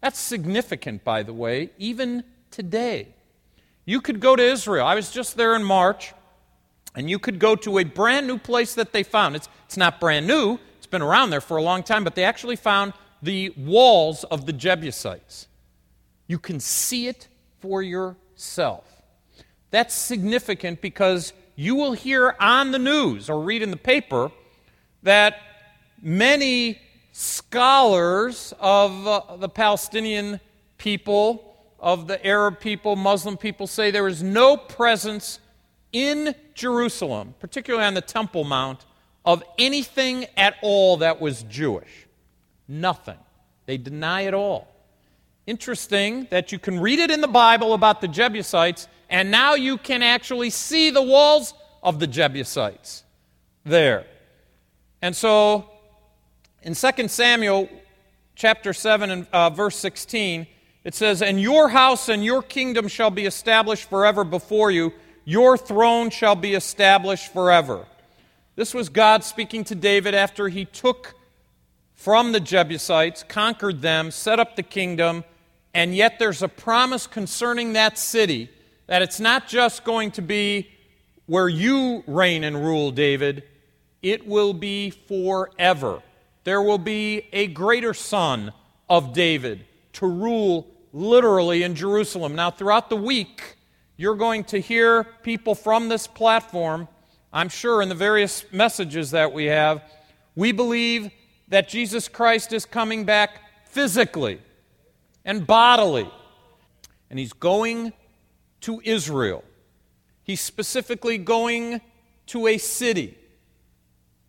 That's 0.00 0.18
significant, 0.18 1.02
by 1.02 1.22
the 1.22 1.32
way, 1.32 1.70
even 1.78 2.24
today. 2.50 3.08
You 3.84 4.00
could 4.00 4.20
go 4.20 4.36
to 4.36 4.42
Israel. 4.42 4.86
I 4.86 4.94
was 4.94 5.10
just 5.10 5.36
there 5.36 5.56
in 5.56 5.64
March, 5.64 6.12
and 6.94 7.10
you 7.10 7.18
could 7.18 7.38
go 7.38 7.56
to 7.56 7.78
a 7.78 7.84
brand 7.84 8.26
new 8.26 8.38
place 8.38 8.74
that 8.74 8.92
they 8.92 9.02
found. 9.02 9.34
It's, 9.34 9.48
it's 9.64 9.76
not 9.76 9.98
brand 9.98 10.26
new, 10.26 10.58
it's 10.76 10.86
been 10.86 11.02
around 11.02 11.30
there 11.30 11.40
for 11.40 11.56
a 11.56 11.62
long 11.62 11.82
time, 11.82 12.04
but 12.04 12.14
they 12.14 12.24
actually 12.24 12.56
found 12.56 12.92
the 13.22 13.50
walls 13.56 14.24
of 14.24 14.46
the 14.46 14.52
Jebusites. 14.52 15.48
You 16.26 16.38
can 16.38 16.60
see 16.60 17.08
it 17.08 17.28
for 17.60 17.82
yourself. 17.82 18.97
That's 19.70 19.94
significant 19.94 20.80
because 20.80 21.32
you 21.56 21.74
will 21.74 21.92
hear 21.92 22.34
on 22.40 22.70
the 22.70 22.78
news 22.78 23.28
or 23.28 23.42
read 23.42 23.62
in 23.62 23.70
the 23.70 23.76
paper 23.76 24.30
that 25.02 25.40
many 26.00 26.78
scholars 27.12 28.54
of 28.60 29.06
uh, 29.06 29.36
the 29.36 29.48
Palestinian 29.48 30.40
people, 30.78 31.56
of 31.80 32.06
the 32.06 32.24
Arab 32.24 32.60
people, 32.60 32.96
Muslim 32.96 33.36
people 33.36 33.66
say 33.66 33.90
there 33.90 34.08
is 34.08 34.22
no 34.22 34.56
presence 34.56 35.40
in 35.92 36.34
Jerusalem, 36.54 37.34
particularly 37.40 37.84
on 37.84 37.94
the 37.94 38.00
Temple 38.00 38.44
Mount, 38.44 38.84
of 39.24 39.42
anything 39.58 40.26
at 40.36 40.54
all 40.62 40.98
that 40.98 41.20
was 41.20 41.42
Jewish. 41.44 42.06
Nothing. 42.68 43.18
They 43.66 43.76
deny 43.76 44.22
it 44.22 44.34
all. 44.34 44.68
Interesting 45.46 46.26
that 46.30 46.52
you 46.52 46.58
can 46.58 46.78
read 46.78 46.98
it 46.98 47.10
in 47.10 47.20
the 47.20 47.28
Bible 47.28 47.74
about 47.74 48.00
the 48.00 48.08
Jebusites, 48.08 48.86
and 49.08 49.30
now 49.30 49.54
you 49.54 49.78
can 49.78 50.02
actually 50.02 50.50
see 50.50 50.90
the 50.90 51.02
walls 51.02 51.54
of 51.82 51.98
the 51.98 52.06
Jebusites 52.06 53.04
there. 53.64 54.04
And 55.00 55.14
so 55.14 55.70
in 56.62 56.74
2 56.74 57.08
Samuel 57.08 57.68
chapter 58.34 58.72
7 58.72 59.10
and 59.10 59.26
uh, 59.32 59.50
verse 59.50 59.76
16, 59.76 60.46
it 60.84 60.94
says, 60.94 61.22
And 61.22 61.40
your 61.40 61.68
house 61.68 62.08
and 62.08 62.24
your 62.24 62.42
kingdom 62.42 62.88
shall 62.88 63.10
be 63.10 63.26
established 63.26 63.88
forever 63.88 64.24
before 64.24 64.70
you, 64.70 64.92
your 65.24 65.56
throne 65.56 66.10
shall 66.10 66.34
be 66.34 66.54
established 66.54 67.32
forever. 67.32 67.86
This 68.56 68.74
was 68.74 68.88
God 68.88 69.22
speaking 69.22 69.64
to 69.64 69.74
David 69.74 70.14
after 70.14 70.48
he 70.48 70.64
took 70.64 71.14
from 71.94 72.32
the 72.32 72.40
Jebusites, 72.40 73.22
conquered 73.22 73.82
them, 73.82 74.10
set 74.10 74.40
up 74.40 74.56
the 74.56 74.62
kingdom, 74.62 75.24
and 75.74 75.94
yet 75.94 76.18
there's 76.18 76.42
a 76.42 76.48
promise 76.48 77.06
concerning 77.06 77.74
that 77.74 77.98
city 77.98 78.50
that 78.88 79.02
it's 79.02 79.20
not 79.20 79.46
just 79.46 79.84
going 79.84 80.10
to 80.12 80.22
be 80.22 80.68
where 81.26 81.48
you 81.48 82.02
reign 82.06 82.42
and 82.42 82.64
rule, 82.64 82.90
David, 82.90 83.44
it 84.02 84.26
will 84.26 84.54
be 84.54 84.90
forever. 84.90 86.02
There 86.44 86.62
will 86.62 86.78
be 86.78 87.26
a 87.32 87.46
greater 87.48 87.94
son 87.94 88.52
of 88.88 89.12
David 89.12 89.64
to 89.94 90.06
rule 90.06 90.66
literally 90.92 91.62
in 91.62 91.74
Jerusalem. 91.74 92.34
Now, 92.34 92.50
throughout 92.50 92.88
the 92.88 92.96
week, 92.96 93.56
you're 93.96 94.16
going 94.16 94.44
to 94.44 94.58
hear 94.58 95.04
people 95.22 95.54
from 95.54 95.90
this 95.90 96.06
platform, 96.06 96.88
I'm 97.30 97.50
sure, 97.50 97.82
in 97.82 97.90
the 97.90 97.94
various 97.94 98.46
messages 98.52 99.10
that 99.10 99.32
we 99.32 99.46
have. 99.46 99.82
We 100.34 100.52
believe 100.52 101.10
that 101.48 101.68
Jesus 101.68 102.08
Christ 102.08 102.54
is 102.54 102.64
coming 102.64 103.04
back 103.04 103.42
physically 103.66 104.40
and 105.26 105.46
bodily. 105.46 106.10
And 107.10 107.18
he's 107.18 107.34
going 107.34 107.92
to 108.62 108.80
Israel. 108.84 109.44
He's 110.22 110.40
specifically 110.40 111.18
going 111.18 111.80
to 112.26 112.46
a 112.46 112.58
city. 112.58 113.16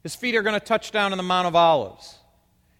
His 0.03 0.15
feet 0.15 0.35
are 0.35 0.41
going 0.41 0.59
to 0.59 0.65
touch 0.65 0.91
down 0.91 1.11
in 1.11 1.17
the 1.17 1.23
Mount 1.23 1.47
of 1.47 1.55
Olives. 1.55 2.17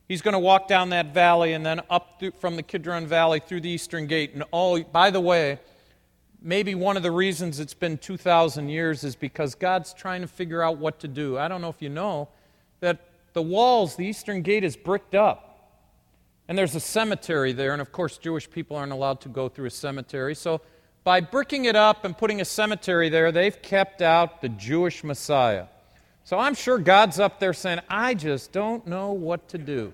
He's 0.07 0.21
going 0.21 0.33
to 0.33 0.39
walk 0.39 0.67
down 0.67 0.89
that 0.89 1.13
valley 1.13 1.53
and 1.53 1.65
then 1.65 1.81
up 1.89 2.23
from 2.39 2.55
the 2.55 2.63
Kidron 2.63 3.05
Valley 3.05 3.39
through 3.39 3.61
the 3.61 3.69
Eastern 3.69 4.07
Gate. 4.07 4.33
And 4.33 4.43
oh, 4.51 4.81
by 4.81 5.11
the 5.11 5.19
way, 5.19 5.59
maybe 6.41 6.73
one 6.73 6.97
of 6.97 7.03
the 7.03 7.11
reasons 7.11 7.59
it's 7.59 7.73
been 7.73 7.97
2,000 7.97 8.69
years 8.69 9.03
is 9.03 9.15
because 9.15 9.53
God's 9.53 9.93
trying 9.93 10.21
to 10.21 10.27
figure 10.27 10.63
out 10.63 10.77
what 10.77 10.99
to 11.01 11.07
do. 11.07 11.37
I 11.37 11.47
don't 11.47 11.61
know 11.61 11.69
if 11.69 11.81
you 11.81 11.89
know 11.89 12.29
that 12.79 13.09
the 13.33 13.41
walls, 13.41 13.95
the 13.95 14.05
Eastern 14.05 14.41
Gate 14.41 14.63
is 14.63 14.75
bricked 14.75 15.13
up. 15.13 15.45
And 16.47 16.57
there's 16.57 16.73
a 16.73 16.79
cemetery 16.79 17.51
there, 17.53 17.73
and 17.73 17.81
of 17.81 17.91
course, 17.91 18.17
Jewish 18.17 18.49
people 18.49 18.75
aren't 18.75 18.91
allowed 18.91 19.21
to 19.21 19.29
go 19.29 19.49
through 19.49 19.67
a 19.67 19.71
cemetery. 19.71 20.33
So, 20.33 20.61
by 21.09 21.19
bricking 21.19 21.65
it 21.65 21.75
up 21.75 22.05
and 22.05 22.15
putting 22.15 22.39
a 22.39 22.45
cemetery 22.45 23.09
there, 23.09 23.31
they've 23.31 23.63
kept 23.63 24.03
out 24.03 24.41
the 24.41 24.49
Jewish 24.49 25.03
Messiah. 25.03 25.65
So, 26.23 26.37
I'm 26.37 26.53
sure 26.53 26.77
God's 26.77 27.19
up 27.19 27.39
there 27.39 27.51
saying, 27.51 27.79
I 27.89 28.13
just 28.13 28.51
don't 28.51 28.85
know 28.85 29.13
what 29.13 29.49
to 29.49 29.57
do. 29.57 29.91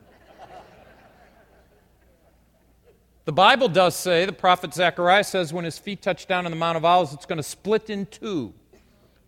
The 3.23 3.31
Bible 3.31 3.69
does 3.69 3.95
say, 3.95 4.25
the 4.25 4.33
prophet 4.33 4.73
Zechariah 4.73 5.23
says, 5.23 5.53
when 5.53 5.63
his 5.63 5.77
feet 5.77 6.01
touch 6.01 6.27
down 6.27 6.43
on 6.43 6.51
the 6.51 6.57
Mount 6.57 6.75
of 6.75 6.83
Olives, 6.83 7.13
it's 7.13 7.25
going 7.25 7.37
to 7.37 7.43
split 7.43 7.89
in 7.89 8.07
two. 8.07 8.53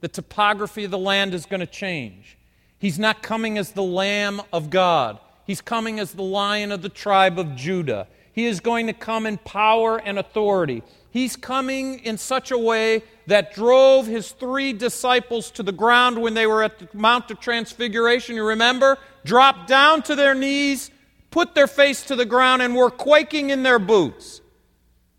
The 0.01 0.09
topography 0.09 0.83
of 0.83 0.91
the 0.91 0.97
land 0.97 1.33
is 1.33 1.45
going 1.45 1.61
to 1.61 1.65
change. 1.65 2.37
He's 2.79 2.99
not 2.99 3.23
coming 3.23 3.57
as 3.57 3.71
the 3.71 3.81
Lamb 3.81 4.41
of 4.51 4.69
God. 4.69 5.19
He's 5.45 5.61
coming 5.61 6.01
as 6.01 6.11
the 6.11 6.21
lion 6.21 6.73
of 6.73 6.81
the 6.81 6.89
tribe 6.89 7.39
of 7.39 7.55
Judah. 7.55 8.09
He 8.33 8.45
is 8.45 8.59
going 8.59 8.87
to 8.87 8.93
come 8.93 9.25
in 9.25 9.37
power 9.37 9.97
and 9.97 10.19
authority. 10.19 10.83
He's 11.17 11.35
coming 11.35 11.97
in 12.05 12.19
such 12.19 12.51
a 12.51 12.57
way 12.59 13.01
that 13.25 13.55
drove 13.55 14.05
his 14.05 14.33
three 14.33 14.71
disciples 14.71 15.49
to 15.49 15.63
the 15.63 15.71
ground 15.71 16.21
when 16.21 16.35
they 16.35 16.45
were 16.45 16.61
at 16.61 16.77
the 16.77 16.87
Mount 16.93 17.31
of 17.31 17.39
Transfiguration. 17.39 18.35
You 18.35 18.45
remember? 18.45 18.99
Dropped 19.25 19.67
down 19.67 20.03
to 20.03 20.15
their 20.15 20.35
knees, 20.35 20.91
put 21.31 21.55
their 21.55 21.65
face 21.65 22.03
to 22.03 22.15
the 22.15 22.23
ground, 22.23 22.61
and 22.61 22.75
were 22.75 22.91
quaking 22.91 23.49
in 23.49 23.63
their 23.63 23.79
boots. 23.79 24.41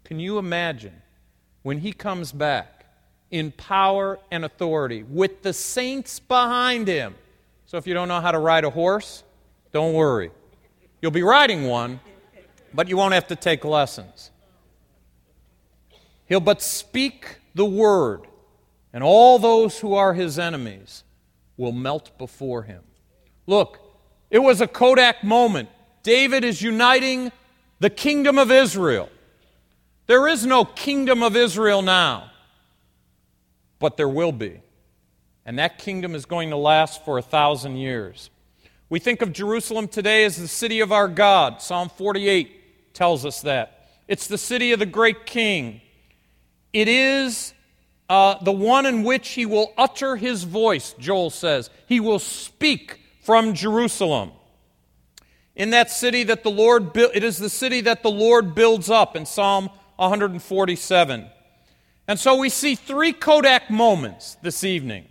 Can 0.04 0.20
you 0.20 0.38
imagine 0.38 1.02
when 1.62 1.78
he 1.78 1.92
comes 1.92 2.30
back 2.30 2.86
in 3.32 3.50
power 3.50 4.20
and 4.30 4.44
authority 4.44 5.02
with 5.02 5.42
the 5.42 5.52
saints 5.52 6.20
behind 6.20 6.86
him? 6.86 7.16
So 7.66 7.76
if 7.76 7.88
you 7.88 7.94
don't 7.94 8.06
know 8.06 8.20
how 8.20 8.30
to 8.30 8.38
ride 8.38 8.62
a 8.62 8.70
horse, 8.70 9.24
don't 9.72 9.94
worry. 9.94 10.30
You'll 11.02 11.10
be 11.10 11.24
riding 11.24 11.64
one, 11.64 11.98
but 12.72 12.86
you 12.86 12.96
won't 12.96 13.14
have 13.14 13.26
to 13.26 13.34
take 13.34 13.64
lessons. 13.64 14.30
He'll 16.28 16.40
but 16.40 16.60
speak 16.60 17.38
the 17.54 17.64
word, 17.64 18.26
and 18.92 19.02
all 19.02 19.38
those 19.38 19.80
who 19.80 19.94
are 19.94 20.14
his 20.14 20.38
enemies 20.38 21.04
will 21.56 21.72
melt 21.72 22.16
before 22.18 22.62
him. 22.62 22.82
Look, 23.46 23.80
it 24.30 24.40
was 24.40 24.60
a 24.60 24.68
Kodak 24.68 25.24
moment. 25.24 25.70
David 26.02 26.44
is 26.44 26.60
uniting 26.60 27.32
the 27.80 27.90
kingdom 27.90 28.38
of 28.38 28.50
Israel. 28.50 29.08
There 30.06 30.28
is 30.28 30.44
no 30.44 30.64
kingdom 30.64 31.22
of 31.22 31.34
Israel 31.34 31.82
now, 31.82 32.30
but 33.78 33.96
there 33.96 34.08
will 34.08 34.32
be. 34.32 34.60
And 35.44 35.58
that 35.58 35.78
kingdom 35.78 36.14
is 36.14 36.26
going 36.26 36.50
to 36.50 36.56
last 36.56 37.04
for 37.04 37.16
a 37.16 37.22
thousand 37.22 37.76
years. 37.76 38.28
We 38.90 38.98
think 38.98 39.22
of 39.22 39.32
Jerusalem 39.32 39.88
today 39.88 40.24
as 40.24 40.36
the 40.36 40.48
city 40.48 40.80
of 40.80 40.92
our 40.92 41.08
God. 41.08 41.62
Psalm 41.62 41.88
48 41.88 42.94
tells 42.94 43.24
us 43.24 43.42
that. 43.42 43.88
It's 44.08 44.26
the 44.26 44.38
city 44.38 44.72
of 44.72 44.78
the 44.78 44.86
great 44.86 45.26
king. 45.26 45.80
It 46.72 46.88
is 46.88 47.54
uh, 48.08 48.42
the 48.42 48.52
one 48.52 48.86
in 48.86 49.02
which 49.02 49.30
he 49.30 49.46
will 49.46 49.72
utter 49.76 50.16
his 50.16 50.44
voice, 50.44 50.94
Joel 50.98 51.30
says. 51.30 51.70
He 51.86 52.00
will 52.00 52.18
speak 52.18 53.00
from 53.22 53.54
Jerusalem. 53.54 54.32
In 55.54 55.70
that 55.70 55.90
city 55.90 56.22
that 56.24 56.44
the 56.44 56.50
Lord 56.50 56.92
built, 56.92 57.12
it 57.14 57.24
is 57.24 57.38
the 57.38 57.50
city 57.50 57.80
that 57.82 58.02
the 58.02 58.10
Lord 58.10 58.54
builds 58.54 58.88
up 58.88 59.16
in 59.16 59.26
Psalm 59.26 59.70
147. 59.96 61.26
And 62.06 62.18
so 62.18 62.36
we 62.36 62.48
see 62.48 62.74
three 62.74 63.12
Kodak 63.12 63.68
moments 63.68 64.36
this 64.40 64.64
evening. 64.64 65.06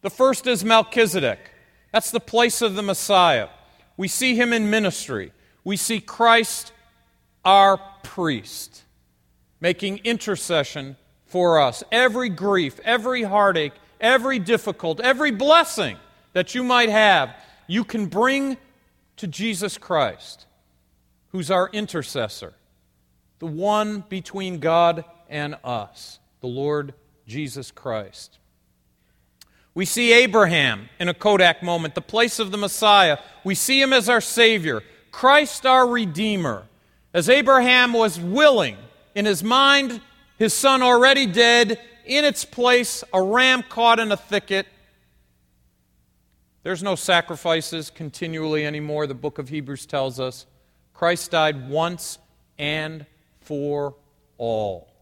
The 0.00 0.10
first 0.10 0.46
is 0.46 0.64
Melchizedek. 0.64 1.38
That's 1.92 2.10
the 2.10 2.20
place 2.20 2.62
of 2.62 2.74
the 2.74 2.82
Messiah. 2.82 3.48
We 3.96 4.08
see 4.08 4.34
him 4.34 4.52
in 4.52 4.70
ministry. 4.70 5.32
We 5.64 5.76
see 5.76 6.00
Christ, 6.00 6.72
our 7.44 7.78
priest, 8.02 8.84
making 9.60 9.98
intercession 10.04 10.96
for 11.26 11.60
us. 11.60 11.82
Every 11.92 12.28
grief, 12.28 12.80
every 12.84 13.22
heartache, 13.22 13.74
every 14.00 14.38
difficult, 14.38 15.00
every 15.00 15.30
blessing 15.30 15.96
that 16.32 16.54
you 16.54 16.62
might 16.62 16.88
have, 16.88 17.34
you 17.66 17.84
can 17.84 18.06
bring 18.06 18.56
to 19.16 19.26
Jesus 19.26 19.76
Christ, 19.78 20.46
who's 21.28 21.50
our 21.50 21.68
intercessor, 21.72 22.54
the 23.38 23.46
one 23.46 24.04
between 24.08 24.58
God 24.58 25.04
and 25.28 25.56
us, 25.64 26.18
the 26.40 26.46
Lord 26.46 26.94
Jesus 27.26 27.70
Christ. 27.70 28.38
We 29.74 29.84
see 29.84 30.12
Abraham 30.12 30.88
in 30.98 31.08
a 31.08 31.14
Kodak 31.14 31.62
moment, 31.62 31.94
the 31.94 32.00
place 32.00 32.38
of 32.38 32.50
the 32.50 32.56
Messiah. 32.56 33.18
We 33.44 33.54
see 33.54 33.80
him 33.80 33.92
as 33.92 34.08
our 34.08 34.20
Savior, 34.20 34.82
Christ 35.12 35.66
our 35.66 35.86
Redeemer. 35.86 36.64
As 37.14 37.28
Abraham 37.28 37.92
was 37.92 38.18
willing, 38.18 38.76
in 39.14 39.24
his 39.24 39.42
mind, 39.42 40.00
his 40.38 40.54
son 40.54 40.82
already 40.82 41.26
dead, 41.26 41.80
in 42.04 42.24
its 42.24 42.44
place, 42.44 43.04
a 43.12 43.22
ram 43.22 43.62
caught 43.62 43.98
in 43.98 44.12
a 44.12 44.16
thicket. 44.16 44.66
There's 46.62 46.82
no 46.82 46.94
sacrifices 46.94 47.90
continually 47.90 48.66
anymore, 48.66 49.06
the 49.06 49.14
book 49.14 49.38
of 49.38 49.48
Hebrews 49.48 49.86
tells 49.86 50.18
us. 50.18 50.46
Christ 50.94 51.30
died 51.30 51.68
once 51.68 52.18
and 52.58 53.06
for 53.40 53.94
all. 54.36 54.92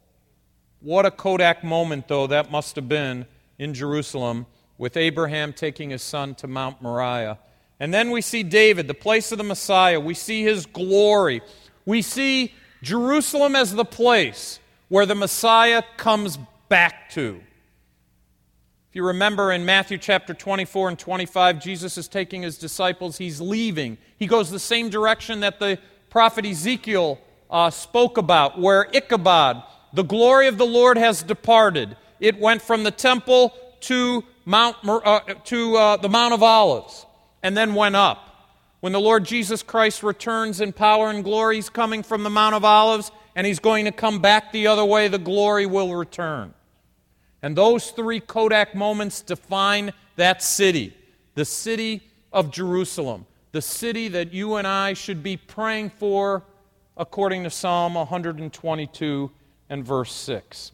What 0.80 1.06
a 1.06 1.10
Kodak 1.10 1.64
moment, 1.64 2.08
though, 2.08 2.26
that 2.26 2.50
must 2.50 2.76
have 2.76 2.88
been 2.88 3.26
in 3.58 3.72
Jerusalem 3.72 4.46
with 4.78 4.96
Abraham 4.96 5.52
taking 5.52 5.90
his 5.90 6.02
son 6.02 6.34
to 6.36 6.46
Mount 6.46 6.82
Moriah. 6.82 7.38
And 7.80 7.92
then 7.92 8.10
we 8.10 8.20
see 8.20 8.42
David, 8.42 8.88
the 8.88 8.94
place 8.94 9.32
of 9.32 9.38
the 9.38 9.44
Messiah. 9.44 9.98
We 9.98 10.14
see 10.14 10.42
his 10.42 10.66
glory. 10.66 11.40
We 11.84 12.02
see 12.02 12.54
Jerusalem 12.82 13.56
as 13.56 13.74
the 13.74 13.84
place 13.84 14.60
where 14.88 15.06
the 15.06 15.14
Messiah 15.14 15.82
comes 15.96 16.38
back 16.68 17.10
to. 17.10 17.40
If 18.90 18.96
you 18.96 19.06
remember 19.06 19.52
in 19.52 19.64
Matthew 19.64 19.98
chapter 19.98 20.32
24 20.34 20.90
and 20.90 20.98
25, 20.98 21.60
Jesus 21.60 21.98
is 21.98 22.08
taking 22.08 22.42
his 22.42 22.56
disciples, 22.56 23.18
he's 23.18 23.40
leaving. 23.40 23.98
He 24.18 24.26
goes 24.26 24.50
the 24.50 24.58
same 24.58 24.88
direction 24.88 25.40
that 25.40 25.58
the 25.58 25.78
prophet 26.10 26.46
Ezekiel 26.46 27.18
uh, 27.50 27.70
spoke 27.70 28.16
about, 28.18 28.58
where 28.58 28.88
Ichabod, 28.92 29.62
the 29.92 30.02
glory 30.02 30.48
of 30.48 30.58
the 30.58 30.66
Lord, 30.66 30.96
has 30.96 31.22
departed. 31.22 31.96
It 32.20 32.38
went 32.38 32.62
from 32.62 32.84
the 32.84 32.90
temple 32.90 33.52
to, 33.80 34.24
Mount, 34.44 34.76
uh, 34.84 35.20
to 35.44 35.76
uh, 35.76 35.96
the 35.98 36.08
Mount 36.08 36.34
of 36.34 36.42
Olives 36.42 37.06
and 37.42 37.56
then 37.56 37.74
went 37.74 37.96
up. 37.96 38.35
When 38.86 38.92
the 38.92 39.00
Lord 39.00 39.24
Jesus 39.24 39.64
Christ 39.64 40.04
returns 40.04 40.60
in 40.60 40.72
power 40.72 41.10
and 41.10 41.24
glory, 41.24 41.56
he's 41.56 41.68
coming 41.68 42.04
from 42.04 42.22
the 42.22 42.30
Mount 42.30 42.54
of 42.54 42.64
Olives 42.64 43.10
and 43.34 43.44
he's 43.44 43.58
going 43.58 43.84
to 43.86 43.90
come 43.90 44.20
back 44.20 44.52
the 44.52 44.68
other 44.68 44.84
way. 44.84 45.08
The 45.08 45.18
glory 45.18 45.66
will 45.66 45.96
return. 45.96 46.54
And 47.42 47.56
those 47.56 47.90
three 47.90 48.20
Kodak 48.20 48.76
moments 48.76 49.22
define 49.22 49.92
that 50.14 50.40
city 50.40 50.96
the 51.34 51.44
city 51.44 52.00
of 52.32 52.52
Jerusalem, 52.52 53.26
the 53.50 53.60
city 53.60 54.06
that 54.06 54.32
you 54.32 54.54
and 54.54 54.68
I 54.68 54.92
should 54.92 55.20
be 55.20 55.36
praying 55.36 55.90
for 55.90 56.44
according 56.96 57.42
to 57.42 57.50
Psalm 57.50 57.94
122 57.94 59.30
and 59.68 59.84
verse 59.84 60.12
6. 60.12 60.70